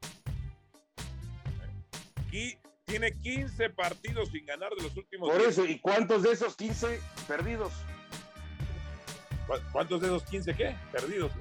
Tiene 2.84 3.12
15 3.12 3.70
partidos 3.70 4.30
sin 4.30 4.46
ganar 4.46 4.70
de 4.74 4.82
los 4.82 4.96
últimos. 4.96 5.30
Por 5.30 5.40
eso, 5.40 5.64
¿y 5.64 5.78
cuántos 5.78 6.22
de 6.22 6.32
esos 6.32 6.56
15 6.56 7.00
perdidos? 7.28 7.72
¿Cuántos 9.72 10.00
de 10.00 10.06
esos 10.08 10.22
15 10.24 10.54
qué? 10.54 10.76
Perdidos. 10.92 11.32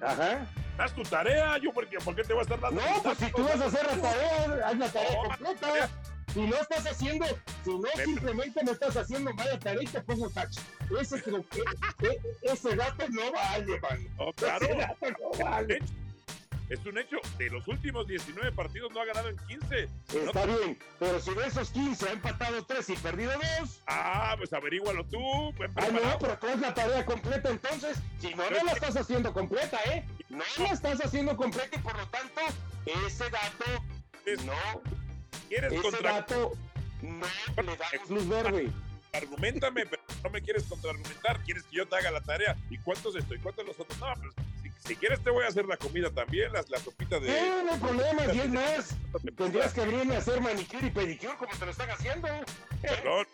Ajá. 0.00 0.46
Haz 0.78 0.94
tu 0.94 1.02
tarea, 1.02 1.58
yo, 1.58 1.72
porque 1.72 1.98
¿por 1.98 2.14
qué 2.14 2.22
te 2.22 2.32
voy 2.32 2.40
a 2.40 2.42
estar 2.42 2.60
dando? 2.60 2.80
No, 2.80 3.02
pues 3.02 3.18
si 3.18 3.32
tú 3.32 3.42
vas 3.42 3.60
a 3.60 3.66
hacer 3.66 3.84
la 3.84 4.00
tarea, 4.00 4.68
haz 4.68 4.78
la 4.78 4.88
tarea 4.88 5.22
completa. 5.22 5.90
Si 6.32 6.40
no 6.40 6.56
estás 6.56 6.86
haciendo, 6.86 7.26
si 7.64 7.70
no 7.70 7.88
simplemente 8.04 8.62
no 8.62 8.72
estás 8.72 8.96
haciendo 8.96 9.32
mala 9.32 9.58
tarea 9.58 9.82
y 9.82 9.86
te 9.86 10.00
pongo 10.02 10.30
tacho. 10.30 10.60
Ese, 11.00 11.16
e, 11.16 12.20
ese 12.42 12.76
dato 12.76 13.08
no 13.08 13.32
vale, 13.32 13.80
man. 13.80 14.06
No, 14.18 14.32
claro. 14.34 14.66
Ese 14.66 14.76
dato 14.76 15.06
no 15.10 15.44
vale. 15.44 15.78
Es 16.68 16.84
un 16.84 16.98
hecho. 16.98 17.16
De 17.38 17.48
los 17.48 17.66
últimos 17.66 18.06
19 18.06 18.52
partidos 18.52 18.92
no 18.92 19.00
ha 19.00 19.06
ganado 19.06 19.30
en 19.30 19.36
15. 19.48 19.88
Está 20.26 20.44
bien, 20.44 20.78
pero 20.98 21.18
si 21.18 21.34
de 21.34 21.46
esos 21.46 21.70
15 21.70 22.08
ha 22.08 22.12
empatado 22.12 22.62
3 22.62 22.90
y 22.90 22.96
perdido 22.96 23.32
2. 23.60 23.82
Ah, 23.86 24.34
pues 24.36 24.52
averígualo 24.52 25.04
tú. 25.04 25.18
Ah, 25.76 25.86
no, 25.90 26.18
pero 26.20 26.38
tú 26.38 26.46
es 26.46 26.60
la 26.60 26.74
tarea 26.74 27.04
completa 27.06 27.48
entonces. 27.48 27.98
Si 28.20 28.34
no, 28.34 28.48
no 28.50 28.64
la 28.64 28.72
estás 28.72 28.96
haciendo 28.96 29.32
completa, 29.32 29.78
¿eh? 29.86 30.04
No 30.28 30.44
la 30.58 30.72
estás 30.72 31.00
haciendo 31.04 31.36
completa 31.36 31.76
y 31.76 31.78
por 31.78 31.96
lo 31.96 32.06
tanto, 32.08 32.40
ese 33.06 33.24
dato 33.30 33.64
no. 34.44 34.82
¿Quieres 35.48 35.72
ese 35.72 36.02
dato 36.02 36.52
no 37.02 37.62
le 37.62 37.76
damos 37.76 38.10
luz 38.10 38.28
verde. 38.28 38.70
Argumentame, 39.12 39.86
pero 39.86 40.02
no 40.22 40.30
me 40.30 40.42
quieres 40.42 40.64
contraargumentar. 40.64 41.42
Quieres 41.44 41.64
que 41.64 41.76
yo 41.76 41.88
te 41.88 41.96
haga 41.96 42.10
la 42.10 42.20
tarea. 42.20 42.56
¿Y 42.68 42.78
cuántos 42.78 43.16
estoy? 43.16 43.38
¿Cuántos 43.38 43.66
los 43.66 43.80
otros? 43.80 43.98
No, 43.98 44.12
pues 44.20 44.34
si 44.88 44.96
quieres 44.96 45.22
te 45.22 45.30
voy 45.30 45.44
a 45.44 45.48
hacer 45.48 45.66
la 45.66 45.76
comida 45.76 46.10
también, 46.10 46.50
las, 46.52 46.68
la 46.70 46.78
sopita 46.78 47.20
de... 47.20 47.28
No, 47.28 47.64
no 47.64 47.72
hay 47.72 47.78
problema, 47.78 48.32
y 48.32 48.40
es 48.40 48.48
más, 48.48 48.96
tendrías 49.36 49.74
que 49.74 49.82
abrirme 49.82 50.14
a 50.14 50.18
hacer 50.18 50.40
manicure 50.40 50.86
y 50.86 50.90
pedicure 50.90 51.36
como 51.36 51.54
te 51.54 51.66
lo 51.66 51.70
están 51.72 51.90
haciendo. 51.90 52.28
Perdón, 52.80 53.26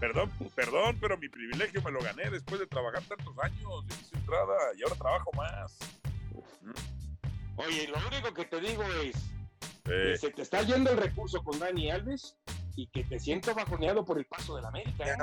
perdón, 0.00 0.30
perdón, 0.54 0.98
pero 1.00 1.18
mi 1.18 1.28
privilegio 1.28 1.82
me 1.82 1.90
lo 1.90 2.00
gané 2.00 2.30
después 2.30 2.60
de 2.60 2.66
trabajar 2.66 3.02
tantos 3.02 3.38
años 3.40 3.84
en 4.10 4.18
entrada 4.20 4.56
y 4.78 4.82
ahora 4.84 4.96
trabajo 4.96 5.30
más. 5.36 5.76
Oye, 7.56 7.88
lo 7.88 7.98
único 8.08 8.32
que 8.34 8.44
te 8.44 8.60
digo 8.60 8.82
es, 9.04 9.16
que 9.84 10.16
se 10.16 10.30
te 10.30 10.42
está 10.42 10.62
yendo 10.62 10.90
el 10.90 10.96
recurso 10.96 11.42
con 11.42 11.58
Dani 11.58 11.90
Alves 11.90 12.36
y 12.76 12.86
que 12.86 13.04
te 13.04 13.18
siento 13.18 13.54
bajoneado 13.54 14.04
por 14.04 14.18
el 14.18 14.24
paso 14.24 14.56
del 14.56 14.64
América. 14.64 15.04
¿eh? 15.04 15.16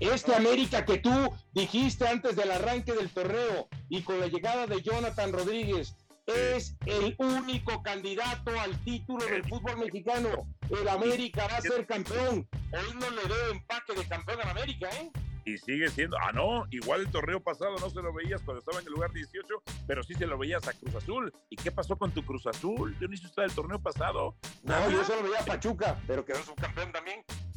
Este 0.00 0.34
América 0.34 0.84
que 0.84 0.98
tú 0.98 1.32
dijiste 1.52 2.08
antes 2.08 2.34
del 2.34 2.50
arranque 2.50 2.92
del 2.92 3.10
torneo 3.10 3.68
y 3.88 4.02
con 4.02 4.18
la 4.18 4.26
llegada 4.26 4.66
de 4.66 4.82
Jonathan 4.82 5.32
Rodríguez 5.32 5.94
es 6.26 6.76
el 6.86 7.14
único 7.18 7.82
candidato 7.82 8.50
al 8.58 8.76
título 8.82 9.24
del 9.26 9.44
fútbol 9.44 9.78
mexicano. 9.78 10.48
El 10.70 10.88
América 10.88 11.46
va 11.46 11.58
a 11.58 11.62
ser 11.62 11.86
campeón. 11.86 12.48
Hoy 12.52 12.94
no 12.94 13.10
le 13.10 13.22
veo 13.28 13.52
empaque 13.52 13.94
de 13.94 14.04
campeón 14.06 14.40
al 14.40 14.48
América, 14.48 14.88
¿eh? 14.90 15.10
Y 15.46 15.56
sigue 15.58 15.88
siendo, 15.88 16.18
ah 16.18 16.32
no, 16.32 16.66
igual 16.70 17.02
el 17.02 17.10
torneo 17.10 17.40
pasado 17.40 17.76
no 17.78 17.88
se 17.88 18.02
lo 18.02 18.12
veías 18.12 18.42
cuando 18.42 18.58
estaba 18.58 18.80
en 18.80 18.86
el 18.86 18.92
lugar 18.92 19.12
18, 19.12 19.62
pero 19.86 20.02
sí 20.02 20.14
se 20.14 20.26
lo 20.26 20.36
veías 20.36 20.66
a 20.66 20.72
Cruz 20.72 20.96
Azul. 20.96 21.32
¿Y 21.48 21.56
qué 21.56 21.70
pasó 21.70 21.96
con 21.96 22.10
tu 22.10 22.24
Cruz 22.24 22.48
Azul? 22.48 22.96
Yo 23.00 23.06
no 23.06 23.14
hice 23.14 23.26
usted 23.26 23.44
el 23.44 23.54
torneo 23.54 23.80
pasado. 23.80 24.36
No, 24.64 24.90
yo 24.90 25.04
solo 25.04 25.22
veía 25.22 25.38
a 25.38 25.44
Pachuca, 25.44 26.00
pero 26.08 26.24
quedó 26.24 26.42
subcampeón 26.42 26.90
también. 26.90 27.24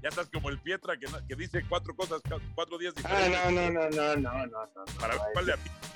ya 0.00 0.08
estás 0.08 0.30
como 0.30 0.48
el 0.48 0.60
Pietra 0.60 0.96
que, 0.96 1.08
que, 1.26 1.34
dice 1.34 1.64
cuatro 1.68 1.96
cosas, 1.96 2.22
cuatro 2.54 2.78
días 2.78 2.94
diferentes. 2.94 3.40
Ah, 3.44 3.50
no, 3.50 3.68
no, 3.68 3.90
no, 3.90 4.16
no, 4.16 4.46
no, 4.46 4.46
no. 4.46 4.84
Para 5.00 5.14
ver 5.14 5.22
cuál 5.32 5.46
le 5.46 5.54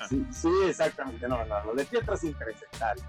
sí, 0.09 0.25
sí, 0.29 0.49
exactamente. 0.67 1.25
No, 1.25 1.45
no, 1.45 1.63
lo 1.63 1.73
de 1.73 1.85
Pietra 1.85 2.15
es 2.15 2.23
interesante. 2.25 3.01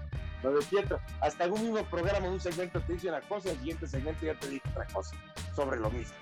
Lo 0.43 0.51
de 0.51 0.65
Pietra, 0.65 0.99
hasta 1.21 1.43
algún 1.43 1.63
mismo 1.63 1.83
programa, 1.89 2.27
un 2.27 2.39
segmento 2.39 2.81
te 2.81 2.93
dice 2.93 3.09
una 3.09 3.21
cosa, 3.21 3.51
el 3.51 3.57
siguiente 3.57 3.87
segmento 3.87 4.25
ya 4.25 4.39
te 4.39 4.47
dice 4.47 4.69
otra 4.69 4.85
cosa 4.87 5.15
sobre 5.55 5.79
lo 5.79 5.91
mismo. 5.91 6.15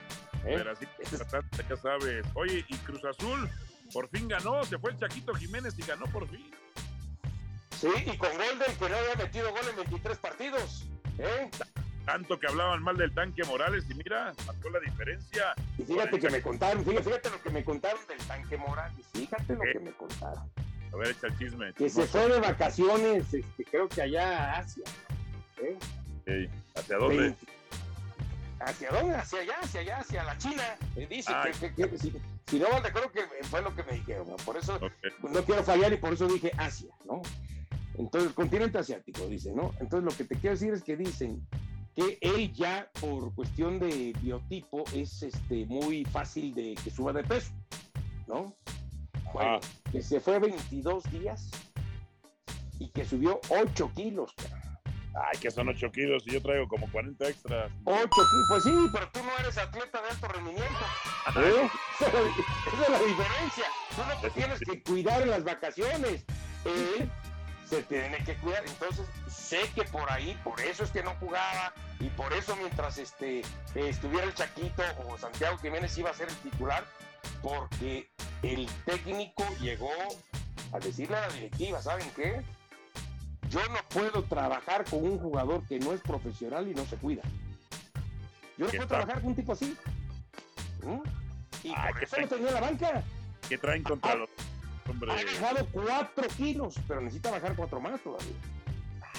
¿eh? 0.43 0.55
Pero 0.57 0.71
así 0.71 0.87
ya 1.69 1.75
sabes. 1.75 2.25
Oye, 2.33 2.65
y 2.67 2.75
Cruz 2.77 3.03
Azul 3.05 3.49
por 3.93 4.09
fin 4.09 4.27
ganó, 4.27 4.63
se 4.65 4.77
fue 4.77 4.91
el 4.91 4.97
Chaquito 4.97 5.33
Jiménez 5.33 5.73
y 5.77 5.81
ganó 5.83 6.05
por 6.07 6.27
fin. 6.29 6.51
Sí, 7.79 7.89
y 8.05 8.17
con 8.17 8.29
gol 8.31 8.59
del 8.59 8.75
que 8.77 8.89
no 8.89 8.95
había 8.97 9.15
metido 9.15 9.51
gol 9.51 9.61
en 9.69 9.75
23 9.75 10.17
partidos. 10.17 10.87
¿eh? 11.19 11.49
Tanto 12.05 12.39
que 12.39 12.47
hablaban 12.47 12.81
mal 12.81 12.97
del 12.97 13.13
tanque 13.13 13.43
Morales 13.43 13.85
y 13.89 13.93
mira, 13.93 14.33
marcó 14.45 14.69
la 14.69 14.79
diferencia. 14.79 15.53
Y 15.77 15.83
fíjate 15.83 16.19
que 16.19 16.29
me 16.29 16.41
contaron, 16.41 16.83
fíjate, 16.83 17.29
lo 17.29 17.41
que 17.41 17.49
me 17.49 17.63
contaron 17.63 17.99
del 18.07 18.17
tanque 18.19 18.57
Morales, 18.57 19.05
fíjate 19.13 19.53
lo 19.53 19.61
que 19.61 19.79
me 19.79 19.91
contaron. 19.91 20.49
A 20.93 20.97
ver, 20.97 21.09
echa 21.09 21.27
el 21.27 21.37
chisme. 21.37 21.73
Que 21.73 21.89
se 21.89 22.05
fue 22.07 22.27
de 22.29 22.39
vacaciones, 22.39 23.33
este, 23.33 23.63
creo 23.65 23.87
que 23.89 24.01
allá 24.01 24.53
a 24.53 24.57
Asia. 24.59 24.83
¿eh? 26.25 26.49
¿Hacia 26.75 26.97
dónde? 26.97 27.35
¿Hacia 28.59 28.89
dónde? 28.91 29.15
Hacia 29.15 29.39
allá, 29.41 29.53
hacia 29.61 29.81
allá, 29.81 29.97
hacia 29.99 30.23
la 30.23 30.37
China. 30.37 30.63
Dice 31.09 31.31
que, 31.59 31.69
que- 31.75 31.89
que- 31.89 31.97
si, 31.97 32.13
si 32.47 32.59
no 32.59 32.69
mal 32.69 32.83
recuerdo 32.83 33.11
que 33.11 33.21
fue 33.43 33.61
lo 33.61 33.75
que 33.75 33.83
me 33.83 33.93
dijeron. 33.93 34.27
Por 34.45 34.57
eso 34.57 34.79
no 35.31 35.43
quiero 35.43 35.63
fallar 35.63 35.93
y 35.93 35.97
por 35.97 36.13
eso 36.13 36.27
dije 36.27 36.51
Asia, 36.57 36.89
¿no? 37.05 37.21
Entonces, 37.97 38.31
continente 38.33 38.77
asiático, 38.77 39.27
dice, 39.27 39.51
¿no? 39.53 39.73
Entonces, 39.79 40.03
lo 40.11 40.15
que 40.17 40.23
te 40.23 40.39
quiero 40.39 40.55
decir 40.55 40.73
es 40.73 40.83
que 40.83 40.95
dicen 40.97 41.45
que 41.95 42.17
él 42.21 42.53
ya, 42.53 42.89
por 42.99 43.33
cuestión 43.33 43.79
de 43.79 44.13
biotipo, 44.21 44.83
es 44.93 45.23
este, 45.23 45.65
muy 45.65 46.05
fácil 46.05 46.53
de 46.53 46.75
que 46.83 46.91
suba 46.91 47.11
de 47.13 47.23
peso, 47.23 47.51
¿no? 48.27 48.55
Bueno, 49.33 49.59
que 49.91 50.01
se 50.01 50.19
fue 50.19 50.39
22 50.39 51.03
días 51.11 51.49
y 52.79 52.89
que 52.89 53.05
subió 53.05 53.39
8 53.49 53.91
kilos. 53.95 54.33
Ay, 55.15 55.39
que 55.39 55.49
son 55.49 55.67
8 55.69 55.91
kilos 55.91 56.23
y 56.27 56.31
yo 56.33 56.41
traigo 56.41 56.67
como 56.67 56.89
40 56.91 57.27
extras. 57.27 57.71
8 57.85 58.07
kilos, 58.07 58.27
pues 58.49 58.63
sí, 58.63 58.87
pero 58.93 59.09
tú 59.11 59.19
no 59.23 59.37
eres 59.39 59.57
atleta 59.57 60.01
de 60.01 60.09
alto 60.09 60.27
rendimiento. 60.27 60.65
¿eh? 60.69 61.29
Esa 61.29 61.41
es 61.47 61.53
la- 61.53 61.61
esa 62.73 62.83
es 62.83 62.89
la 62.89 62.99
diferencia. 62.99 63.63
Tú 63.95 64.01
no 64.07 64.21
te 64.21 64.29
tienes 64.31 64.59
que 64.59 64.83
cuidar 64.83 65.21
en 65.23 65.29
las 65.31 65.43
vacaciones. 65.43 66.23
Él 66.65 67.09
se 67.69 67.83
tiene 67.83 68.17
que 68.23 68.35
cuidar. 68.35 68.63
Entonces, 68.65 69.05
sé 69.27 69.59
que 69.75 69.83
por 69.83 70.09
ahí, 70.11 70.37
por 70.43 70.59
eso 70.61 70.83
es 70.83 70.91
que 70.91 71.03
no 71.03 71.15
jugaba 71.19 71.73
y 71.99 72.09
por 72.09 72.33
eso 72.33 72.55
mientras 72.55 72.97
este, 72.97 73.41
estuviera 73.75 74.25
el 74.25 74.33
Chaquito 74.33 74.83
o 75.07 75.17
Santiago 75.17 75.57
Jiménez 75.57 75.97
iba 75.97 76.09
a 76.09 76.13
ser 76.13 76.29
el 76.29 76.35
titular, 76.37 76.83
porque 77.41 78.09
el 78.43 78.67
técnico 78.85 79.43
llegó 79.59 79.91
a 80.73 80.79
decirle 80.79 81.17
a 81.17 81.27
la 81.27 81.33
directiva, 81.33 81.81
¿saben 81.81 82.09
qué? 82.15 82.41
Yo 83.49 83.61
no 83.69 83.79
puedo 83.89 84.23
trabajar 84.23 84.85
con 84.85 85.03
un 85.03 85.19
jugador 85.19 85.65
que 85.67 85.79
no 85.79 85.93
es 85.93 86.01
profesional 86.01 86.67
y 86.67 86.73
no 86.73 86.85
se 86.85 86.97
cuida. 86.97 87.23
Yo 88.57 88.65
no 88.65 88.71
¿Qué 88.71 88.77
puedo 88.77 88.89
trabajar 88.89 89.21
con 89.21 89.27
un 89.27 89.35
tipo 89.35 89.53
así. 89.53 89.77
¿Mm? 90.83 91.01
Y 91.63 91.73
Ay, 91.75 91.93
por 91.93 92.03
eso 92.03 92.21
lo 92.21 92.27
tenía 92.27 92.47
en 92.49 92.53
la 92.53 92.61
banca. 92.61 93.03
¿Qué 93.47 93.57
traen 93.57 93.83
contra 93.83 94.15
los 94.15 94.29
hombre? 94.89 95.11
Ha 95.11 95.15
bajado 95.15 95.67
4 95.71 96.27
kilos, 96.37 96.75
pero 96.87 97.01
necesita 97.01 97.31
bajar 97.31 97.55
4 97.55 97.79
más 97.79 98.01
todavía. 98.01 98.33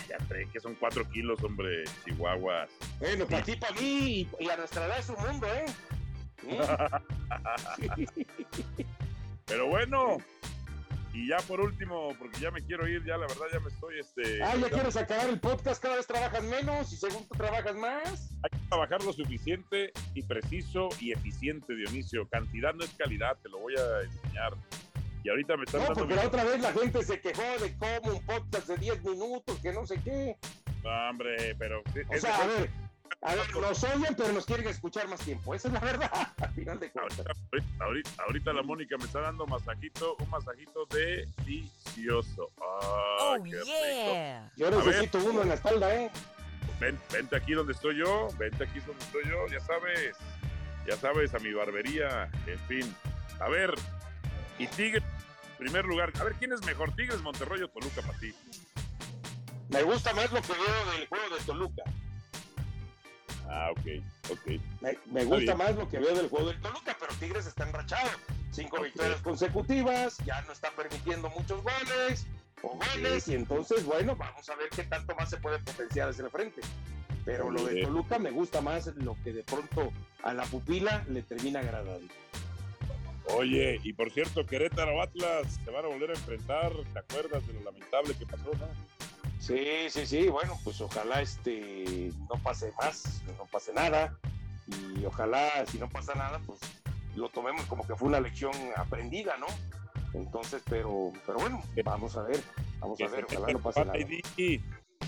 Ya 0.09 0.19
traen 0.27 0.51
que 0.51 0.61
son 0.61 0.75
4 0.75 1.09
kilos, 1.11 1.43
hombre, 1.43 1.85
chihuahuas. 2.05 2.71
Bueno, 2.99 3.27
para 3.27 3.43
ti, 3.43 3.57
para 3.57 3.75
mí 3.75 3.81
y, 3.81 4.45
y 4.45 4.49
a 4.49 4.57
nuestra 4.57 4.87
edad 4.87 4.99
es 4.99 5.09
un 5.09 5.27
mundo, 5.27 5.47
¿eh? 5.47 5.67
Pero 9.47 9.67
bueno, 9.69 10.19
y 11.19 11.27
ya 11.29 11.39
por 11.39 11.61
último, 11.61 12.15
porque 12.19 12.39
ya 12.39 12.51
me 12.51 12.63
quiero 12.63 12.87
ir, 12.87 13.05
ya 13.05 13.17
la 13.17 13.27
verdad 13.27 13.47
ya 13.53 13.61
me 13.61 13.69
estoy, 13.69 13.99
este, 13.99 14.43
ah, 14.43 14.55
ya 14.57 14.69
quieres 14.69 14.97
acabar 14.97 15.29
el 15.29 15.41
podcast, 15.41 15.83
cada 15.83 15.97
vez 15.97 16.07
trabajas 16.07 16.45
menos 16.45 16.93
y 16.93 16.97
según 16.97 17.27
tú 17.27 17.35
trabajas 17.35 17.75
más. 17.75 18.31
hay 18.43 18.51
que 18.51 18.69
trabajar 18.69 19.03
lo 19.03 19.13
suficiente 19.13 19.93
y 20.15 20.23
preciso 20.23 20.91
y 21.01 21.13
eficiente, 21.13 21.75
Dionisio. 21.75 22.29
Cantidad 22.29 22.75
no 22.75 22.85
es 22.85 22.91
calidad, 22.91 23.37
te 23.43 23.49
lo 23.49 23.59
voy 23.59 23.75
a 23.77 24.03
enseñar. 24.03 24.55
Y 25.25 25.29
ahorita 25.31 25.57
me 25.57 25.65
están 25.65 25.81
No, 25.81 25.87
dando 25.87 26.01
porque 26.01 26.15
mi- 26.15 26.21
la 26.21 26.27
otra 26.29 26.45
vez 26.45 26.61
la 26.61 26.73
gente 26.73 27.03
se 27.05 27.21
quejó 27.21 27.43
de 27.61 27.77
cómo 27.77 28.15
un 28.17 28.25
podcast 28.27 28.69
de 28.69 28.77
10 28.77 29.03
minutos, 29.05 29.59
que 29.61 29.73
no 29.73 29.87
sé 29.87 30.01
qué. 30.03 30.37
No, 30.85 31.11
hombre, 31.11 31.55
pero... 31.59 31.81
O 31.81 32.15
es 32.15 32.21
sea, 32.21 32.37
a 32.37 32.47
ver, 32.47 32.71
a 33.23 33.35
ver, 33.35 33.57
nos 33.57 33.83
oyen, 33.85 34.15
pero 34.17 34.33
nos 34.33 34.47
quieren 34.47 34.69
escuchar 34.69 35.09
más 35.09 35.21
tiempo. 35.21 35.55
Esa 35.55 35.69
es 35.69 35.75
la 35.75 35.81
verdad, 35.81 36.11
al 36.41 36.51
final 36.55 36.79
de 36.79 36.91
cuentas. 36.93 37.27
Ahorita, 37.81 38.11
ahorita- 38.27 38.53
la 38.53 38.63
Mónica 38.63 38.97
me 38.97 39.05
está 39.05 39.21
dando 39.21 39.47
masajito, 39.47 40.17
un 40.21 40.31
masajito 40.31 40.87
delicioso. 40.87 42.49
Oh, 42.61 43.35
¡Ay, 43.35 43.51
qué 43.51 43.57
rico! 43.59 43.67
yeah. 43.67 44.53
Yo 44.57 44.67
A 44.69 44.71
ver. 44.71 44.87
necesito 44.87 45.19
uno 45.19 45.43
en 45.43 45.49
la 45.49 45.55
espalda, 45.55 45.95
¿eh? 45.95 46.11
Ven, 46.81 46.99
vente 47.13 47.35
aquí 47.37 47.53
donde 47.55 47.73
estoy 47.73 47.97
yo, 47.99 48.29
vente 48.39 48.63
aquí 48.65 48.79
donde 48.81 49.03
estoy 49.05 49.23
yo, 49.29 49.47
ya 49.49 49.59
sabes, 49.61 50.17
ya 50.87 50.97
sabes, 50.97 51.35
a 51.35 51.39
mi 51.41 51.53
barbería, 51.53 52.31
en 52.47 52.59
fin. 52.69 52.95
A 53.41 53.49
ver, 53.49 53.75
y 54.59 54.67
Tigres, 54.67 55.03
primer 55.59 55.85
lugar, 55.85 56.13
a 56.21 56.25
ver, 56.25 56.35
¿quién 56.35 56.53
es 56.53 56.65
mejor, 56.65 56.95
Tigres, 56.95 57.21
Monterrey 57.21 57.63
o 57.63 57.69
Toluca 57.69 58.03
para 58.03 58.19
ti? 58.19 58.35
Me 59.69 59.83
gusta 59.83 60.13
más 60.15 60.33
lo 60.33 60.41
que 60.41 60.53
veo 60.53 60.93
del 60.93 61.07
juego 61.09 61.37
de 61.37 61.45
Toluca. 61.45 61.83
Ah, 63.51 63.71
ok, 63.73 64.31
ok. 64.31 64.61
Me, 64.81 64.99
me 65.07 65.25
gusta 65.25 65.55
bien. 65.55 65.59
más 65.59 65.77
lo 65.77 65.89
que 65.89 65.99
veo 65.99 66.15
del 66.15 66.29
juego 66.29 66.49
del 66.49 66.61
Toluca, 66.61 66.97
pero 66.99 67.15
Tigres 67.15 67.47
está 67.47 67.67
enrachado. 67.67 68.11
Cinco 68.51 68.83
victorias 68.83 69.21
consecutivas, 69.21 70.19
ya 70.25 70.43
no 70.43 70.53
está 70.53 70.71
permitiendo 70.73 71.31
muchos 71.31 71.63
goles 71.63 72.27
o 72.63 72.77
goles, 72.77 73.29
y 73.29 73.35
entonces, 73.35 73.85
bueno, 73.85 74.17
vamos 74.17 74.49
a 74.49 74.57
ver 74.57 74.69
qué 74.71 74.83
tanto 74.85 75.15
más 75.15 75.31
se 75.31 75.37
puede 75.37 75.59
potenciar 75.61 76.09
hacia 76.09 76.25
el 76.25 76.31
frente. 76.31 76.61
Pero 77.25 77.51
lo 77.51 77.65
de. 77.65 77.83
Toluca 77.83 78.19
me 78.19 78.31
gusta 78.31 78.61
más 78.61 78.87
lo 78.97 79.17
que 79.23 79.33
de 79.33 79.43
pronto 79.45 79.93
a 80.23 80.33
la 80.33 80.45
pupila 80.45 81.05
le 81.09 81.23
termina 81.23 81.61
agradando. 81.61 82.13
Oye, 83.37 83.81
y 83.83 83.93
por 83.93 84.11
cierto, 84.11 84.47
Querétaro 84.47 85.03
Atlas 85.03 85.61
se 85.65 85.71
van 85.71 85.85
a 85.85 85.89
volver 85.89 86.11
a 86.11 86.15
enfrentar, 86.15 86.73
¿te 86.93 86.99
acuerdas 86.99 87.47
de 87.47 87.55
lo 87.55 87.63
lamentable 87.63 88.15
que 88.15 88.27
pasó, 88.27 88.51
no? 88.55 88.69
Sí, 89.39 89.89
sí, 89.89 90.07
sí, 90.07 90.29
bueno, 90.29 90.59
pues 90.65 90.81
ojalá 90.81 91.23
este 91.23 92.11
no 92.29 92.43
pase 92.43 92.73
más, 92.81 93.23
no 93.39 93.47
pase 93.47 93.73
nada. 93.73 94.19
Y 94.97 95.05
ojalá, 95.05 95.65
si 95.67 95.79
no 95.79 95.89
pasa 95.89 96.15
nada, 96.15 96.41
pues 96.45 96.61
lo 97.17 97.29
tomemos 97.31 97.65
como 97.67 97.87
que 97.87 97.95
fue 97.95 98.09
una 98.09 98.21
lección 98.21 98.53
aprendida, 98.77 99.37
¿no? 99.39 99.47
Entonces, 100.15 100.63
pero, 100.69 101.13
pero 101.27 101.39
bueno, 101.39 101.63
vamos 101.85 102.17
a 102.17 102.23
ver, 102.23 102.41
vamos 102.81 103.01
a 103.01 103.09
ver, 103.09 103.25
ojalá 103.25 103.53
no 103.53 103.61
pase 103.61 103.85
nada. 103.85 103.99
ID, 103.99 104.61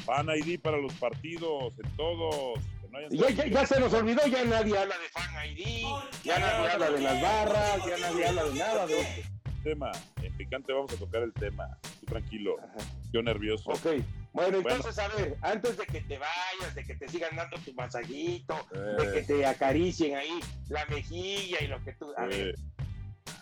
Fan 0.05 0.29
ID 0.29 0.61
para 0.61 0.79
los 0.79 0.95
partidos, 0.95 1.75
en 1.83 1.97
todos. 1.97 2.59
No 2.91 2.99
Ya, 3.11 3.31
ya, 3.31 3.47
ya 3.47 3.67
se 3.67 3.79
nos 3.81 3.93
olvidó, 3.95 4.27
ya 4.27 4.45
nadie 4.45 4.77
habla 4.79 4.97
de 4.99 5.09
Fan 5.11 5.47
ID, 5.47 5.85
ya 6.25 6.39
nadie 6.39 6.69
habla 6.71 6.91
de 6.91 7.01
las 7.01 7.23
barras, 7.23 7.87
ya 7.87 7.99
nadie 7.99 8.27
habla 8.27 8.45
de 8.45 8.55
nada 8.55 8.87
de 8.87 9.01
esto. 9.01 9.29
tema. 9.63 9.91
En 10.23 10.37
picante 10.37 10.73
vamos 10.73 10.93
a 10.93 10.97
tocar 10.97 11.23
el 11.23 11.33
tema. 11.35 11.79
Tú 12.01 12.07
tranquilo, 12.07 12.57
Ajá. 12.59 12.89
yo 13.13 13.23
nervioso. 13.23 13.71
Ok, 13.71 13.87
bueno, 14.33 14.59
entonces 14.59 14.99
a 14.99 15.09
ver, 15.09 15.37
antes 15.43 15.77
de 15.77 15.87
que 15.87 16.01
te 16.01 16.19
vayas, 16.19 16.75
de 16.75 16.85
que 16.85 16.95
te 16.95 17.09
sigan 17.09 17.37
dando 17.37 17.57
tu 17.59 17.73
masajito, 17.75 18.57
de 18.73 19.13
que 19.13 19.19
Eh, 19.19 19.25
te 19.27 19.47
acaricien 19.47 20.17
ahí 20.17 20.41
la 20.69 20.85
mejilla 20.87 21.63
y 21.63 21.67
lo 21.67 21.83
que 21.85 21.93
tú... 21.93 22.13
A 22.17 22.25
ver, 22.27 22.55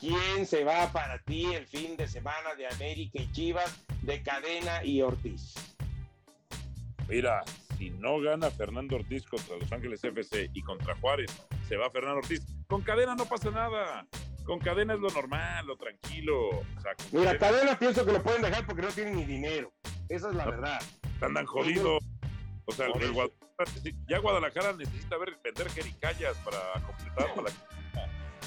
¿quién 0.01 0.47
se 0.47 0.65
va 0.65 0.91
para 0.93 1.19
ti 1.21 1.47
el 1.55 1.67
fin 1.67 1.97
de 1.97 2.09
semana 2.09 2.55
de 2.57 2.67
América 2.67 3.21
y 3.21 3.31
Chivas, 3.33 3.73
de 4.03 4.23
Cadena 4.23 4.83
y 4.85 5.01
Ortiz? 5.03 5.55
mira, 7.09 7.43
si 7.79 7.91
no 7.91 8.21
gana 8.21 8.51
Fernando 8.51 8.97
Ortiz 8.97 9.25
contra 9.27 9.57
Los 9.57 9.71
Ángeles 9.73 10.03
FC 10.03 10.51
y 10.53 10.63
contra 10.63 10.97
Juárez, 10.97 11.31
se 11.69 11.77
va 11.77 11.89
Fernando 11.91 12.19
Ortiz. 12.19 12.45
Con 12.67 12.83
cadena 12.83 13.15
no 13.15 13.25
pasa 13.25 13.51
nada. 13.51 14.07
Con 14.45 14.59
cadena 14.59 14.95
es 14.95 15.01
lo 15.01 15.09
normal, 15.11 15.67
lo 15.67 15.77
tranquilo. 15.77 16.49
O 16.49 16.81
sea, 16.83 16.95
con 16.95 17.07
Mira, 17.21 17.39
cadena 17.39 17.39
Cadena 17.39 17.79
pienso 17.79 18.05
que 18.05 18.13
lo 18.13 18.23
pueden 18.23 18.43
dejar 18.43 18.67
porque 18.67 18.83
no 18.83 18.89
tienen 18.89 19.15
ni 19.17 19.25
dinero. 19.25 19.73
Esa 20.09 20.31
es 20.31 20.35
la 20.35 20.47
verdad. 20.47 20.83
andan 21.21 21.47
jodidos. 21.47 22.03
O 22.65 22.73
sea, 22.73 22.87
el. 22.87 23.13
Guadalajara- 23.13 23.95
ya 24.09 24.19
Guadalajara 24.19 24.73
necesita 24.73 25.17
ver, 25.17 25.39
vender 25.43 25.71
jericayas 25.71 26.37
para 26.39 26.59
completar. 26.85 27.35
Para... 27.35 27.51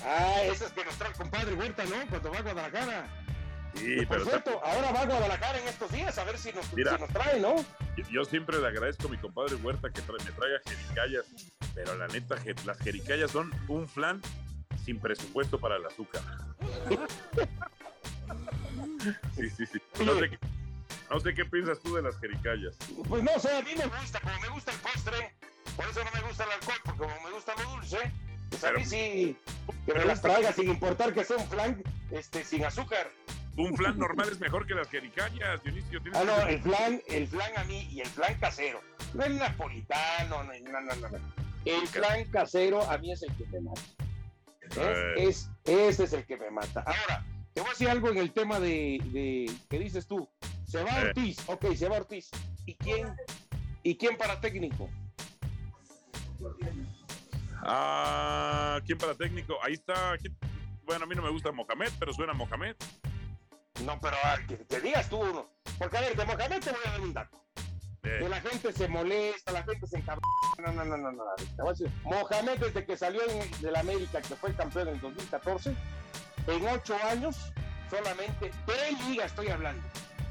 Ah, 0.03 0.41
esas 0.43 0.71
que 0.73 0.83
nos 0.83 0.95
trae 0.95 1.13
compadre 1.13 1.53
Huerta, 1.53 1.83
¿no? 1.85 1.95
Cuando 2.09 2.31
va 2.31 2.37
a 2.39 2.41
Guadalajara. 2.41 3.25
Sí, 3.75 3.95
Por 4.05 4.07
pero 4.07 4.25
cierto, 4.25 4.61
ahora 4.65 4.91
va 4.91 5.01
a 5.01 5.05
Guadalajara 5.05 5.59
en 5.59 5.67
estos 5.67 5.91
días 5.91 6.17
a 6.17 6.23
ver 6.25 6.37
si 6.37 6.51
nos, 6.51 6.71
Mira. 6.73 6.95
si 6.95 7.01
nos 7.01 7.09
trae, 7.11 7.39
¿no? 7.39 7.55
Yo- 7.97 8.03
Yo 8.11 8.25
siempre 8.25 8.59
le 8.59 8.67
agradezco 8.67 9.07
a 9.07 9.11
mi 9.11 9.17
compadre 9.17 9.55
Huerta 9.55 9.89
que 9.89 10.01
me 10.01 10.17
traiga 10.31 10.59
jericayas, 10.65 11.25
pero 11.73 11.95
la 11.97 12.07
neta, 12.07 12.35
las 12.65 12.77
jericayas 12.79 13.31
son 13.31 13.51
un 13.67 13.87
flan 13.87 14.21
sin 14.85 14.99
presupuesto 14.99 15.59
para 15.59 15.77
el 15.77 15.85
azúcar. 15.85 16.21
Sí, 19.35 19.49
sí, 19.49 19.65
sí. 19.65 19.81
No 20.05 20.13
sé, 20.19 20.29
qué, 20.29 20.39
no 21.09 21.19
sé 21.19 21.33
qué 21.33 21.45
piensas 21.45 21.79
tú 21.79 21.95
de 21.95 22.03
las 22.03 22.15
jericayas. 22.19 22.75
Pues 23.09 23.23
no 23.23 23.39
sé, 23.39 23.57
a 23.57 23.61
mí 23.63 23.71
me 23.75 23.85
gusta, 23.87 24.19
como 24.19 24.39
me 24.39 24.49
gusta 24.49 24.71
el 24.71 24.77
postre, 24.77 25.33
por 25.75 25.87
eso 25.87 26.03
no 26.03 26.11
me 26.11 26.27
gusta 26.27 26.43
el 26.43 26.51
alcohol, 26.51 26.75
porque 26.85 26.99
como 26.99 27.21
me 27.21 27.31
gusta 27.31 27.53
lo 27.55 27.69
dulce, 27.71 27.97
pues 28.49 28.63
a 28.63 28.67
Pero- 28.67 28.79
mí 28.79 28.85
sí, 28.85 29.37
que 29.65 29.93
me 29.93 29.93
pero- 29.93 30.05
las 30.05 30.21
traiga 30.21 30.53
sin 30.53 30.69
importar 30.69 31.13
que 31.13 31.23
sea 31.25 31.37
un 31.37 31.47
flan 31.47 31.81
este, 32.11 32.43
sin 32.43 32.63
azúcar. 32.63 33.09
Un 33.61 33.77
flan 33.77 33.97
normal 33.97 34.29
es 34.31 34.39
mejor 34.39 34.65
que 34.65 34.73
las 34.73 34.89
jericayas, 34.89 35.63
Dionisio. 35.63 36.01
Ah, 36.13 36.23
no, 36.25 36.45
que- 36.45 36.53
el 36.53 36.61
flan, 36.61 37.01
el 37.07 37.27
flan 37.27 37.51
a 37.57 37.63
mí 37.65 37.87
y 37.91 38.01
el 38.01 38.07
flan 38.07 38.35
casero. 38.39 38.81
No 39.13 39.23
el 39.23 39.37
napolitano, 39.37 40.43
no, 40.43 40.51
no, 40.53 40.81
no, 40.81 41.09
no. 41.09 41.17
El 41.65 41.87
flan 41.87 42.25
casero 42.31 42.81
a 42.89 42.97
mí 42.97 43.11
es 43.11 43.21
el 43.23 43.35
que 43.35 43.45
me 43.47 43.61
mata. 43.61 43.81
Eh. 44.77 45.13
Es, 45.17 45.49
ese 45.65 46.03
es 46.05 46.13
el 46.13 46.25
que 46.25 46.37
me 46.37 46.49
mata. 46.49 46.81
Ahora, 46.81 47.25
te 47.53 47.61
voy 47.61 47.69
a 47.69 47.73
decir 47.73 47.89
algo 47.89 48.09
en 48.09 48.17
el 48.17 48.31
tema 48.31 48.59
de, 48.59 48.99
de 49.11 49.51
¿qué 49.69 49.79
dices 49.79 50.07
tú? 50.07 50.27
Se 50.65 50.81
va. 50.83 51.01
Ortiz, 51.01 51.37
ok, 51.47 51.75
se 51.75 51.89
va 51.89 51.97
Ortiz. 51.97 52.31
¿Y 52.65 52.75
quién? 52.75 53.13
¿Y 53.83 53.97
quién 53.97 54.17
para 54.17 54.39
técnico? 54.39 54.89
Ah, 57.63 58.79
¿quién 58.85 58.97
para 58.97 59.13
técnico? 59.15 59.55
Ahí 59.63 59.73
está. 59.73 60.17
¿quién? 60.17 60.35
Bueno, 60.85 61.03
a 61.03 61.07
mí 61.07 61.15
no 61.15 61.21
me 61.21 61.29
gusta 61.29 61.51
Mohamed, 61.51 61.91
pero 61.99 62.13
suena 62.13 62.33
Mohamed. 62.33 62.75
No, 63.85 63.99
pero 63.99 64.15
a 64.23 64.35
ver, 64.37 64.47
que, 64.47 64.65
que 64.67 64.79
digas 64.81 65.09
tú 65.09 65.17
uno. 65.19 65.49
Porque 65.77 65.97
a 65.97 66.01
ver, 66.01 66.15
de 66.15 66.25
Mohamed 66.25 66.59
te 66.59 66.71
voy 66.71 66.79
a 66.85 66.91
dar 66.91 67.01
un 67.01 67.13
dato. 67.13 67.37
Eh, 68.03 68.17
Que 68.19 68.29
la 68.29 68.41
gente 68.41 68.73
se 68.73 68.87
molesta, 68.87 69.51
la 69.51 69.63
gente 69.63 69.85
se 69.85 69.97
encabra 69.97 70.21
no, 70.57 70.71
no, 70.73 70.83
no, 70.85 70.97
no, 70.97 71.11
no. 71.11 71.23
Te 71.37 71.61
voy 71.61 71.67
a 71.69 71.71
decir, 71.71 71.91
Mohamed 72.03 72.57
desde 72.59 72.85
que 72.85 72.97
salió 72.97 73.21
en- 73.29 73.61
del 73.61 73.75
América, 73.75 74.21
que 74.21 74.35
fue 74.35 74.49
el 74.49 74.55
campeón 74.55 74.87
en 74.89 74.95
el 74.95 75.01
2014, 75.01 75.75
en 76.47 76.67
ocho 76.67 76.95
años, 77.09 77.51
solamente 77.89 78.51
de 78.67 78.91
liga 79.07 79.25
estoy 79.25 79.49
hablando. 79.49 79.83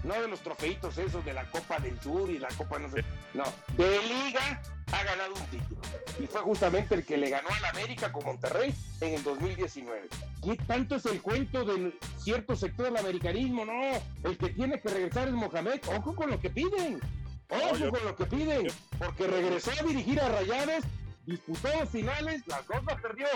No 0.03 0.15
de 0.15 0.29
los 0.29 0.41
trofeitos 0.41 0.97
esos 0.99 1.25
de 1.25 1.33
la 1.35 1.45
Copa 1.51 1.79
del 1.79 2.01
Sur 2.01 2.29
y 2.31 2.39
la 2.39 2.49
Copa 2.49 2.79
no 2.79 2.89
sé. 2.91 3.05
No, 3.35 3.45
de 3.77 3.99
liga 4.03 4.61
ha 4.93 5.05
ganado 5.05 5.35
un 5.35 5.47
título. 5.47 5.81
Y 6.19 6.27
fue 6.27 6.41
justamente 6.43 6.95
el 6.97 7.05
que 7.07 7.17
le 7.17 7.31
ganó 7.31 7.49
al 7.49 7.65
América 7.67 8.11
con 8.13 8.25
Monterrey 8.25 8.75
en 9.01 9.15
el 9.15 9.23
2019. 9.23 10.09
¿Qué 10.45 10.57
tanto 10.67 10.97
es 10.97 11.07
el 11.07 11.23
cuento 11.23 11.65
de 11.65 11.97
cierto 12.19 12.57
sector 12.57 12.87
del 12.87 12.97
americanismo? 12.97 13.65
No, 13.65 13.83
el 14.29 14.37
que 14.37 14.51
tiene 14.51 14.81
que 14.81 14.89
regresar 14.89 15.29
es 15.29 15.35
Mohamed. 15.35 15.81
Ojo 15.97 16.15
con 16.15 16.31
lo 16.31 16.41
que 16.41 16.51
piden. 16.51 17.01
Ojo 17.49 17.61
No, 17.73 17.77
yo- 17.77 17.91
con 17.91 18.05
lo 18.05 18.17
que 18.17 18.27
piden. 18.27 18.67
Porque 18.99 19.27
regresó 19.27 19.71
a 19.79 19.83
dirigir 19.85 20.21
a 20.21 20.29
Rayados, 20.29 20.85
disputó 21.25 21.69
dos 21.73 21.89
finales, 21.89 22.43
las 22.49 22.67
dos 22.67 22.85
las 22.85 23.01
perdió. 23.01 23.27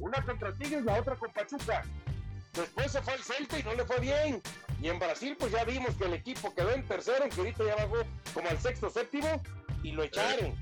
Una 0.00 0.22
contra 0.24 0.52
Tigres, 0.54 0.84
la 0.84 0.98
otra 0.98 1.14
con 1.16 1.32
Pachuca. 1.32 1.82
Después 2.52 2.92
se 2.92 3.00
fue 3.02 3.14
al 3.14 3.22
Celta 3.22 3.58
y 3.58 3.62
no 3.62 3.74
le 3.74 3.84
fue 3.84 4.00
bien. 4.00 4.42
Y 4.84 4.90
en 4.90 4.98
Brasil, 4.98 5.34
pues 5.40 5.50
ya 5.50 5.64
vimos 5.64 5.94
que 5.94 6.04
el 6.04 6.12
equipo 6.12 6.54
quedó 6.54 6.70
en 6.72 6.86
tercero, 6.86 7.26
que 7.30 7.40
ahorita 7.40 7.64
ya 7.64 7.74
bajó 7.74 8.04
como 8.34 8.50
al 8.50 8.58
sexto, 8.58 8.90
séptimo, 8.90 9.42
y 9.82 9.92
lo 9.92 10.02
echaron. 10.02 10.54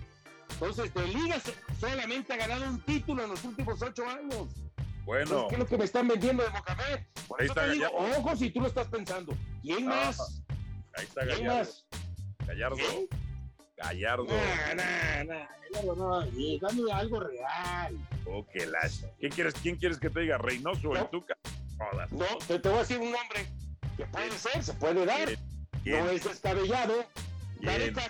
Entonces, 0.49 0.95
de 0.95 1.09
Liga 1.09 1.43
solamente 1.81 2.33
ha 2.33 2.37
ganado 2.37 2.67
un 2.71 2.81
título 2.83 3.25
en 3.25 3.31
los 3.31 3.43
últimos 3.43 3.83
ocho 3.83 4.07
años. 4.07 4.47
Bueno, 5.05 5.23
Entonces, 5.25 5.49
¿Qué 5.49 5.55
es 5.57 5.59
lo 5.59 5.67
que 5.67 5.77
me 5.79 5.85
están 5.87 6.07
vendiendo 6.07 6.45
de 6.45 6.51
Mohamed? 6.51 7.01
Por 7.27 7.41
Ahí 7.41 7.47
eso 7.47 7.53
está 7.55 7.67
te 7.67 7.73
digo, 7.73 7.87
ojo 7.91 8.37
si 8.37 8.51
tú 8.51 8.61
lo 8.61 8.69
estás 8.69 8.87
pensando. 8.87 9.35
¿Quién 9.61 9.91
Ah, 9.91 10.05
más? 10.07 10.41
ahí 10.95 11.05
está 11.05 11.23
¿Quién 11.23 11.39
Gallardo. 11.45 11.59
más? 11.59 11.87
Gallardo. 12.47 12.77
¿Quién? 12.77 13.09
Gallardo. 13.77 14.25
Nah, 14.27 14.75
nah, 14.77 15.25
nah. 15.25 15.47
Gallardo 15.73 15.97
no, 15.97 16.21
dame 16.21 16.93
algo 16.93 17.19
real. 17.19 17.97
Oh, 18.27 18.47
que 18.53 18.67
la- 18.67 18.89
¿Quién 19.19 19.33
quieres, 19.33 19.55
¿Quién 19.55 19.75
quieres 19.75 19.99
que 19.99 20.11
te 20.11 20.21
diga? 20.21 20.39
¿Reynoso 20.39 20.91
o 20.91 20.95
el 20.95 21.01
No. 21.01 21.09
Tuca? 21.09 21.37
Jodas. 21.77 22.13
No, 22.13 22.25
te, 22.47 22.61
te 22.61 22.69
voy 22.69 22.79
a 22.79 22.81
decir 22.83 22.99
un 23.01 23.11
nombre 23.11 23.49
que 23.97 24.07
puede 24.07 24.31
ser, 24.33 24.63
se 24.63 24.75
puede 24.75 25.05
dar. 25.07 25.29
¿Quién? 25.83 26.05
No 26.05 26.11
es 26.11 26.25
descabellado. 26.25 27.05
Gareca. 27.61 28.03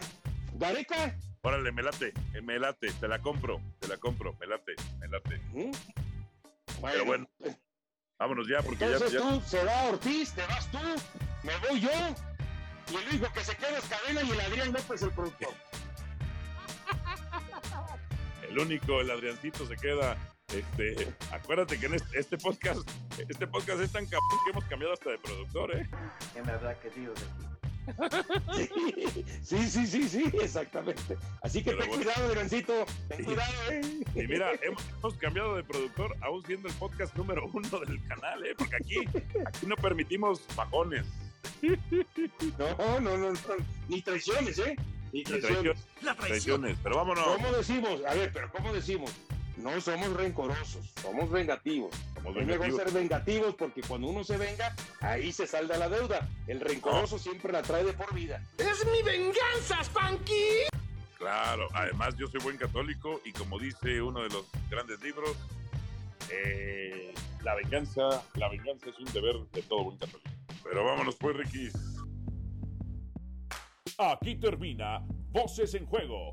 Gareca. 0.55 1.17
Órale, 1.43 1.73
me 1.73 1.83
late, 1.83 2.13
eh, 2.35 2.41
me 2.41 2.59
late, 2.59 2.93
te 2.93 3.09
la 3.09 3.19
compro, 3.21 3.61
te 3.81 3.89
la 3.89 3.97
compro, 3.97 4.35
me 4.39 4.47
late, 4.47 4.75
me 5.01 5.09
late. 5.09 5.39
¿Mm? 5.53 5.73
Pero 6.83 7.05
bueno, 7.05 7.29
Vámonos 8.19 8.47
ya, 8.49 8.63
porque 8.63 8.79
ya, 8.79 8.87
entonces 8.93 9.13
ya- 9.13 9.19
tú, 9.29 9.43
se 9.45 9.65
va 9.65 9.83
Ortiz, 9.87 10.33
te 10.33 10.47
vas 10.47 10.71
tú, 10.71 10.79
me 11.43 11.57
voy 11.69 11.81
yo. 11.81 11.91
Y 12.93 12.95
el 12.95 13.09
único 13.09 13.33
que 13.33 13.41
se 13.45 13.57
queda 13.57 13.79
es 13.79 13.85
Cadena 13.87 14.23
y 14.23 14.31
el 14.31 14.41
Adrián 14.41 14.73
López, 14.73 15.03
el 15.03 15.11
productor. 15.11 15.53
el 18.49 18.59
único, 18.59 19.01
el 19.01 19.11
Adriancito 19.11 19.67
se 19.67 19.77
queda. 19.77 20.17
Este, 20.55 21.15
acuérdate 21.31 21.79
que 21.79 21.87
en 21.87 21.95
este, 21.95 22.19
este 22.19 22.39
podcast, 22.39 22.81
este 23.19 23.47
podcast 23.47 23.81
es 23.81 23.91
tan 23.93 24.05
cabrón 24.07 24.39
que 24.45 24.51
hemos 24.51 24.65
cambiado 24.65 24.93
hasta 24.95 25.11
de 25.11 25.19
productor, 25.19 25.77
¿eh? 25.77 25.89
En 26.35 26.45
verdad 26.45 26.77
que 26.81 26.89
aquí. 26.89 27.07
Sí, 29.43 29.59
sí, 29.69 29.87
sí, 29.87 30.09
sí, 30.09 30.31
exactamente. 30.41 31.17
Así 31.43 31.65
que 31.65 31.71
Pero 31.73 31.79
ten 31.83 31.89
bueno. 31.89 32.05
cuidado, 32.05 32.27
Adriancito. 32.29 32.87
Ten 33.09 33.19
Sí. 33.19 33.25
cuidado, 33.25 33.53
eh. 33.71 33.81
Y 34.15 34.27
mira, 34.29 34.53
hemos, 34.63 34.83
hemos 34.99 35.15
cambiado 35.15 35.57
de 35.57 35.65
productor, 35.65 36.15
aún 36.21 36.45
siendo 36.47 36.69
el 36.69 36.75
podcast 36.75 37.15
número 37.17 37.49
uno 37.53 37.79
del 37.81 38.07
canal, 38.07 38.45
¿eh? 38.47 38.55
Porque 38.57 38.77
aquí, 38.77 38.97
aquí 39.47 39.67
no 39.67 39.75
permitimos 39.77 40.43
bajones. 40.55 41.07
No, 42.59 43.01
no, 43.01 43.17
no, 43.17 43.33
no. 43.33 43.39
Ni 43.89 44.03
traiciones, 44.03 44.59
¿eh? 44.59 44.77
Ni 45.13 45.21
Ni 45.21 45.25
traiciones. 45.25 45.63
traiciones, 46.01 46.17
traiciones, 46.19 46.79
pero 46.83 46.97
vámonos. 46.97 47.25
¿Cómo 47.25 47.51
decimos? 47.53 48.01
A 48.07 48.15
ver, 48.15 48.31
pero 48.33 48.51
¿cómo 48.53 48.73
decimos? 48.73 49.11
No 49.63 49.81
somos 49.81 50.13
rencorosos, 50.15 50.93
somos 51.01 51.31
vengativos. 51.31 51.95
Somos 52.17 52.37
Es 52.37 52.47
mejor 52.47 52.73
ser 52.73 52.91
vengativos 52.91 53.55
porque 53.55 53.81
cuando 53.83 54.09
uno 54.09 54.25
se 54.25 54.37
venga, 54.37 54.75
ahí 55.01 55.31
se 55.31 55.47
salda 55.47 55.79
la 55.79 55.89
deuda. 55.89 56.29
El 56.49 56.61
rencoroso 56.61 57.17
siempre 57.17 57.53
la 57.53 57.63
trae 57.63 57.85
de 57.85 57.93
por 57.93 58.13
vida. 58.13 58.43
Claro, 61.17 61.69
además 61.75 62.17
yo 62.17 62.27
soy 62.27 62.41
buen 62.41 62.57
católico 62.57 63.21
y 63.25 63.31
como 63.33 63.57
dice 63.57 64.03
uno 64.03 64.23
de 64.23 64.31
los 64.31 64.45
grandes 64.69 65.01
libros, 65.01 65.37
eh, 66.29 67.15
la 67.45 67.55
venganza, 67.55 68.25
la 68.35 68.49
venganza 68.49 68.91
es 68.91 68.99
un 68.99 69.13
deber 69.13 69.37
de 69.53 69.63
todo 69.63 69.85
buen 69.85 69.99
católico. 69.99 70.31
Pero 70.65 70.85
vámonos 70.85 71.15
pues, 71.15 71.37
Ricky. 71.37 71.71
Aquí 73.97 74.35
termina 74.35 75.05
Voces 75.31 75.75
en 75.75 75.87
Juego. 75.87 76.33